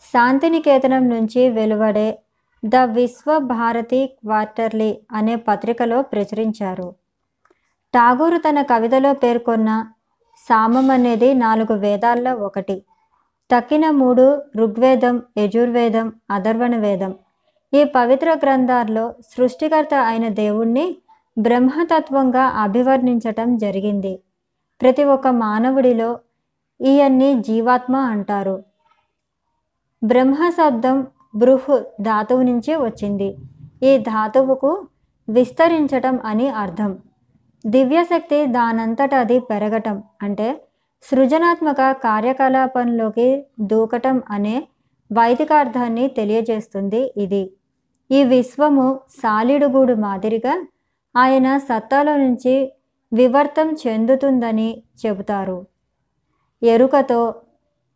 శాంతినికేతనం 0.04 1.08
నుంచి 1.08 1.48
వెలువడే 1.48 2.18
ద 2.64 2.76
విశ్వ 2.76 3.38
భారతి 3.38 4.06
క్వార్టర్లీ 4.06 4.98
అనే 5.12 5.36
పత్రికలో 5.36 6.02
ప్రచురించారు. 6.02 6.94
ఠాగూర్ 7.94 8.38
తన 8.48 8.62
కవితలో 8.62 9.12
పేర్కొన్న 9.12 9.70
సామం 10.38 10.90
అనేది 10.90 11.34
నాలుగు 11.34 11.74
వేదాల్లో 11.74 12.34
ఒకటి. 12.34 12.76
తక్కిన 13.50 13.90
మూడు 13.90 14.24
ఋగ్వేదం 14.56 15.22
యజుర్వేదం 15.38 16.12
అధర్వణ 16.30 16.76
వేదం 16.76 17.14
ఈ 17.72 17.84
పవిత్ర 17.84 18.34
గ్రంథాల్లో 18.34 19.14
సృష్టికర్త 19.36 19.94
అయిన 19.94 20.28
దేవుణ్ణి 20.28 20.96
బ్రహ్మతత్వంగా 21.38 22.42
అభివర్ణించటం 22.42 23.56
జరిగింది. 23.56 24.20
ప్రతి 24.82 25.04
ఒక్క 25.04 25.28
మానవుడిలో 25.28 26.18
ఈయన్ని 26.80 27.40
జీవాత్మ 27.40 27.96
అంటారు. 27.96 28.64
బ్రహ్మ 30.04 30.50
శబ్దం 30.50 31.06
బృహ్ 31.34 31.84
ధాతువు 32.00 32.42
నుంచి 32.42 32.76
వచ్చింది. 32.76 33.36
ఈ 33.82 33.98
ధాతువుకు 33.98 34.86
విస్తరించటం 35.28 36.20
అని 36.24 36.48
అర్థం. 36.48 36.98
దివ్యశక్తి 37.66 38.46
దానంతట 38.46 39.14
అది 39.14 39.40
పెరగటం 39.40 40.02
అంటే 40.22 40.64
సృజనాత్మక 41.02 41.92
కార్యకలాపంలోకి 41.92 43.44
దూకటం 43.60 44.22
అనే 44.30 44.68
వైదికార్థాన్ని 45.12 46.08
తెలియజేస్తుంది 46.08 47.12
ఇది. 47.16 47.52
ఈ 48.10 48.24
విశ్వము 48.24 49.00
సాలిడుగూడు 49.22 49.94
మాదిరిగా 49.94 50.66
ఆయన 51.16 51.58
సత్తాలో 51.58 52.16
నుంచి 52.16 52.72
వివర్తం 53.12 53.76
చెందుతుందని 53.86 54.82
చెబుతారు. 55.06 55.66
ఎరుకతో 56.62 57.34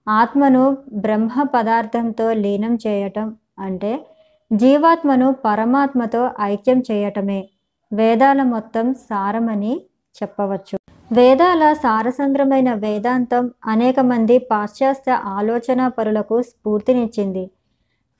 ఆత్మను 0.08 0.76
బ్రహ్మ 0.92 1.42
పదార్థంతో 1.54 2.32
లీనం 2.32 2.78
చేయటం 2.86 3.36
అంటే 3.58 4.06
జీవాత్మను 4.52 5.36
పరమాత్మతో 5.44 6.30
ఐక్యం 6.40 6.82
చేయటమే. 6.90 7.48
వేదాల 7.92 8.42
మొత్తం 8.42 8.94
సారమని 8.94 9.80
చెప్పవచ్చు. 10.22 10.78
వేదాల 11.12 11.72
సారసంద్రమైన 11.72 12.74
వేదాంతం 12.74 13.50
అనేక 13.66 14.00
మంది 14.00 14.38
పాశ్చాత్య 14.38 15.12
ఆలోచనా 15.12 15.88
పరులకు 15.88 16.42
స్ఫూర్తినిచ్చింది. 16.42 17.50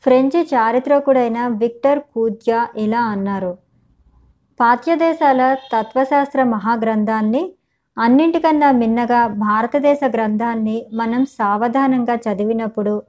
ఫ్రెంచి 0.05 0.41
చారిత్రకుడైన 0.43 1.47
విక్టర్ 1.47 1.99
కూద్యా 2.15 2.69
ఇలా 2.77 3.01
అన్నారు? 3.05 3.59
పాత్యదేశాల 4.61 5.55
తత్వశాస్త్ర 5.73 6.43
మహాగ్రంథాన్ని 6.43 7.43
అన్నింటికన్నా 7.97 8.73
మిన్నగా 8.73 9.27
భారతదేశ 9.27 10.01
గ్రంథాన్ని 10.05 10.87
మనం 10.93 11.25
సావధానంగా 11.39 12.15
చదివినప్పుడు 12.17 13.03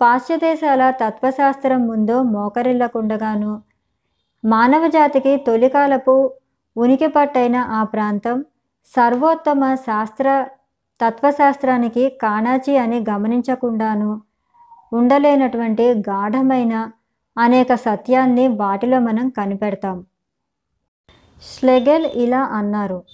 పాశ్చ్యదేశాల 0.00 0.90
తత్వశాస్త్రం 0.90 1.86
ముందు 1.86 2.22
మోకరిల్లకుండగాను 2.22 3.52
మానవజాతికి 4.44 5.36
తొలికాలపు 5.36 6.14
ఉనికి 6.76 7.06
పట్టైన 7.06 7.56
ఆ 7.56 7.82
ప్రాంతం 7.84 8.44
సర్వోత్తమ 8.86 9.74
శాస్త్ర 9.74 10.28
తత్వశాస్త్రానికి 11.00 12.08
కాణాచి 12.22 12.76
అని 12.76 13.04
గమనించకుండాను 13.10 14.10
ఉండలేనటువంటి 14.92 15.82
గాఢమైన 15.82 16.90
అనేక 17.38 17.74
సత్యాన్ని 17.74 18.48
వాటిలో 18.48 18.98
మనం 18.98 19.28
కనిపెడతాం. 19.28 20.04
స్లెగెల్ 21.42 22.06
ఇలా 22.14 22.38
అన్నారు. 22.38 23.04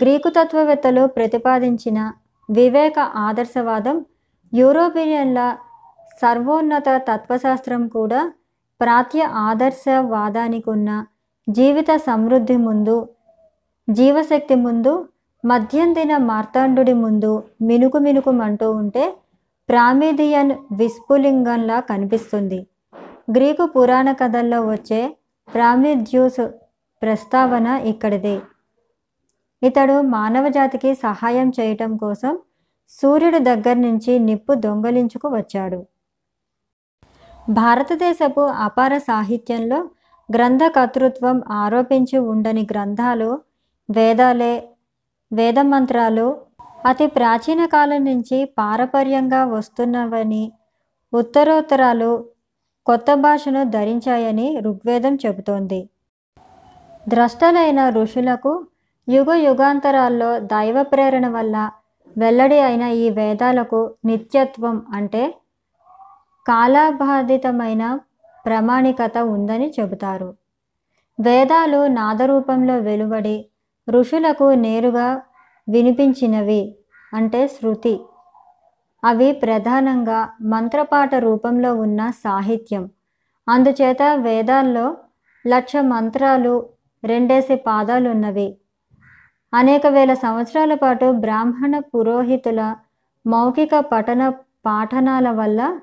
గ్రీకు 0.00 0.28
తత్వవేత్తలు 0.28 1.06
ప్రతిపాదించిన 1.06 2.12
వివేక 2.50 2.98
ఆదర్శవాదం 2.98 4.04
యూరోపియన్ల 4.54 5.56
సర్వోన్నత 6.22 6.84
తత్వశాస్త్రం 6.88 7.88
కూడా 7.88 8.32
ప్రాత్య 8.80 9.22
ఆదర్శవాదానికి 9.22 10.70
ఉన్న 10.70 11.06
జీవిత 11.48 11.96
సమృద్ధి 11.96 12.56
ముందు 12.56 13.08
జీవశక్తి 13.90 14.54
ముందు 14.54 15.08
మధ్యంతిన 15.44 16.16
మార్తాండుడి 16.16 16.92
ముందు 16.92 17.42
మినుకు 17.62 17.98
మినుకుమంటూ 17.98 18.70
ఉంటే 18.72 19.16
ప్రామిదియన్ 19.68 20.52
విస్ఫులింగంలా 20.72 21.80
కనిపిస్తుంది. 21.80 22.66
గ్రీకు 23.30 23.66
పురాణ 23.66 24.12
కథల్లో 24.12 24.60
వచ్చే 24.66 25.00
ప్రామిద్యూస్ 25.48 26.40
ప్రస్తావన 27.02 27.66
ఇక్కడిదే. 27.66 28.40
ఇతడు 29.62 30.00
మానవజాతికి 30.00 30.94
సహాయం 30.94 31.48
చేయటం 31.60 31.96
కోసం 31.96 32.38
సూర్యుడి 32.88 33.38
దగ్గర 33.38 33.76
నుంచి 33.76 34.18
నిప్పు 34.18 34.54
దొంగలించుకు 34.54 35.28
వచ్చాడు. 35.28 35.80
భారతదేశపు 37.50 38.40
అపార 38.40 38.98
సాహిత్యంలో 38.98 39.78
గ్రంథకర్తృత్వం 40.28 41.42
ఆరోపించి 41.52 42.18
ఉండని 42.18 42.66
గ్రంథాలు 42.72 43.30
వేదాలే 43.90 44.54
వేదమంత్రాలు 45.32 46.26
అతి 46.86 47.06
ప్రాచీన 47.06 47.66
కాలం 47.66 48.04
నుంచి 48.04 48.44
పారపర్యంగా 48.44 49.44
వస్తున్నవని 49.44 50.52
ఉత్తరోత్తరాలు 51.12 52.24
కొత్త 52.86 53.14
భాషను 53.14 53.64
ధరించాయని 53.64 54.60
ఋగ్వేదం 54.60 55.14
చెబుతోంది. 55.26 55.88
ద్రష్టలైన 57.08 57.88
ఋషులకు 57.88 58.66
యుగ 59.08 59.34
యుగాంతరాల్లో 59.34 60.38
దైవ 60.38 60.82
ప్రేరణ 60.82 61.28
వల్ల 61.28 61.70
వెల్లడి 62.18 62.58
అయిన 62.60 62.82
ఈ 62.82 63.10
వేదాలకు 63.10 63.94
నిత్యత్వం 64.04 64.86
అంటే 64.94 65.34
కాలాబాధితమైన 66.46 67.98
ప్రామాణికత 68.46 69.18
ఉందని 69.18 69.72
చెబుతారు. 69.80 70.34
వేదాలు 71.20 71.86
నాదరూపంలో 71.86 72.76
వెలువడి 72.76 73.46
ఋషులకు 73.90 74.44
నేరుగా 74.44 75.22
వినిపించినవి 75.68 76.76
అంటే 77.14 77.48
శృతి. 77.48 78.00
అవి 79.04 79.32
ప్రధానంగా 79.32 80.28
మంత్రపాట 80.42 81.14
రూపంలో 81.14 81.74
ఉన్న 81.74 82.10
సాహిత్యం. 82.10 82.90
అందుచేత 83.48 84.02
వేదాల్లో 84.16 84.96
లక్ష 85.46 85.76
మంత్రాలు 85.76 86.68
రెండేసి 87.04 87.56
పాదాలున్నవి. 87.56 88.58
అనేక 89.54 89.86
వేల 89.86 90.14
సంవత్సరాల 90.14 90.74
పాటు 90.74 91.12
బ్రాహ్మణ 91.12 91.78
పురోహితుల 91.78 92.76
మౌఖిక 93.26 93.70
పఠన 93.78 94.28
పాఠనాల 94.66 95.30
వల్ల 95.30 95.80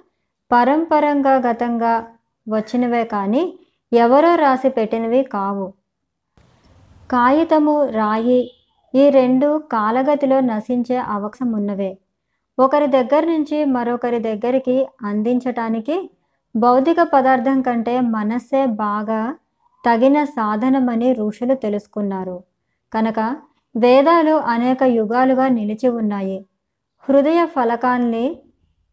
పరంపరంగా 0.52 1.36
గతంగా 1.36 2.08
వచ్చినవే 2.50 3.04
కానీ 3.04 3.60
ఎవరో 3.94 4.36
రాసి 4.36 4.70
పెట్టినవి 4.70 5.24
కావు. 5.24 5.74
కాగితము 7.12 7.86
రాయి 7.86 8.65
ఈ 8.96 9.10
రెండు 9.10 9.58
కాలగతిలో 9.72 10.40
నశించే 10.40 10.98
అవకాశం 10.98 11.52
ఉన్నవే. 11.52 11.98
ఒకరి 12.60 12.88
దగ్గర 12.88 13.24
నుంచి 13.24 13.66
మరొకరి 13.66 14.20
దగ్గరికి 14.20 14.88
అందించటానికి 15.02 16.10
భౌతిక 16.56 16.98
పదార్థం 17.14 17.62
కంటే 17.62 18.02
మనస్సే 18.02 18.66
బాగా 18.66 19.36
తగిన 19.86 20.24
సాధనమని 20.24 21.14
ఋషులు 21.14 21.54
తెలుసుకున్నారు. 21.54 22.44
కనుక 22.94 23.20
వేదాలు 23.78 24.32
అనేక 24.32 24.84
యుగాలుగా 24.84 25.48
నిలిచి 25.48 25.90
ఉన్నాయి. 25.90 26.46
హృదయ 27.10 27.46
ఫలకాల్ని 27.46 28.40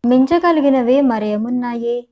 మించగలిగినవి 0.06 1.00
మరేమున్నాయి? 1.00 2.08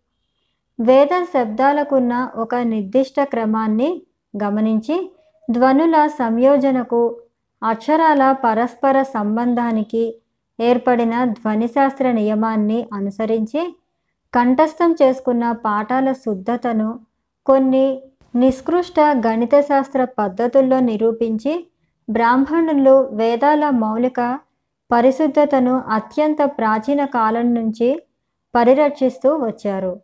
వేద 0.81 1.23
శబ్దాలకున్న 1.35 2.31
ఒక 2.37 2.55
నిర్దిష్ట 2.55 3.21
క్రమాన్ని 3.23 4.03
గమనించి 4.43 5.17
ధ్వనుల 5.51 6.07
సంయోజనకు 6.07 7.21
అక్షరాల 7.63 8.33
పరస్పర 8.33 9.03
సంబంధానికి 9.03 10.15
ఏర్పడిన 10.61 11.25
ధ్వనిశాస్త్ర 11.25 12.13
నియమాన్ని 12.13 12.89
అనుసరించి 12.93 13.77
కంఠస్థం 14.35 14.97
చేసుకున్న 15.03 15.53
పాఠాల 15.53 16.13
శుద్ధతను 16.13 17.01
కొన్ని 17.47 18.03
నిష్కృష్ట 18.37 19.01
గణిత 19.01 19.61
శాస్త్ర 19.61 20.05
పద్ధతుల్లో 20.05 20.81
నిరూపించి 20.81 21.67
బ్రాహ్మణులు 22.11 23.09
వేదాల 23.13 23.71
మౌలిక 23.71 24.39
పరిశుద్ధతను 24.93 25.83
అత్యంత 25.89 26.37
ప్రాచీన 26.45 27.05
కాలం 27.05 27.55
నుంచి 27.55 28.03
పరిరక్షిస్తూ 28.55 29.37
వచ్చారు. 29.37 30.01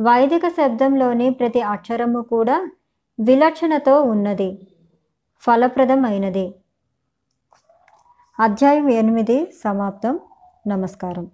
వైదిక 0.00 0.48
శబ్దంలోని 0.48 1.30
ప్రతి 1.30 1.60
అక్షరము 1.60 2.22
కూడా 2.22 2.70
విలక్షణతో 3.20 4.02
ఉన్నది 4.02 4.68
ఫలప్రదమైనది. 5.42 6.54
అధ్యాయం 8.40 8.88
ఎనిమిది 8.88 9.52
సమాప్తం. 9.64 10.20
నమస్కారం. 10.66 11.30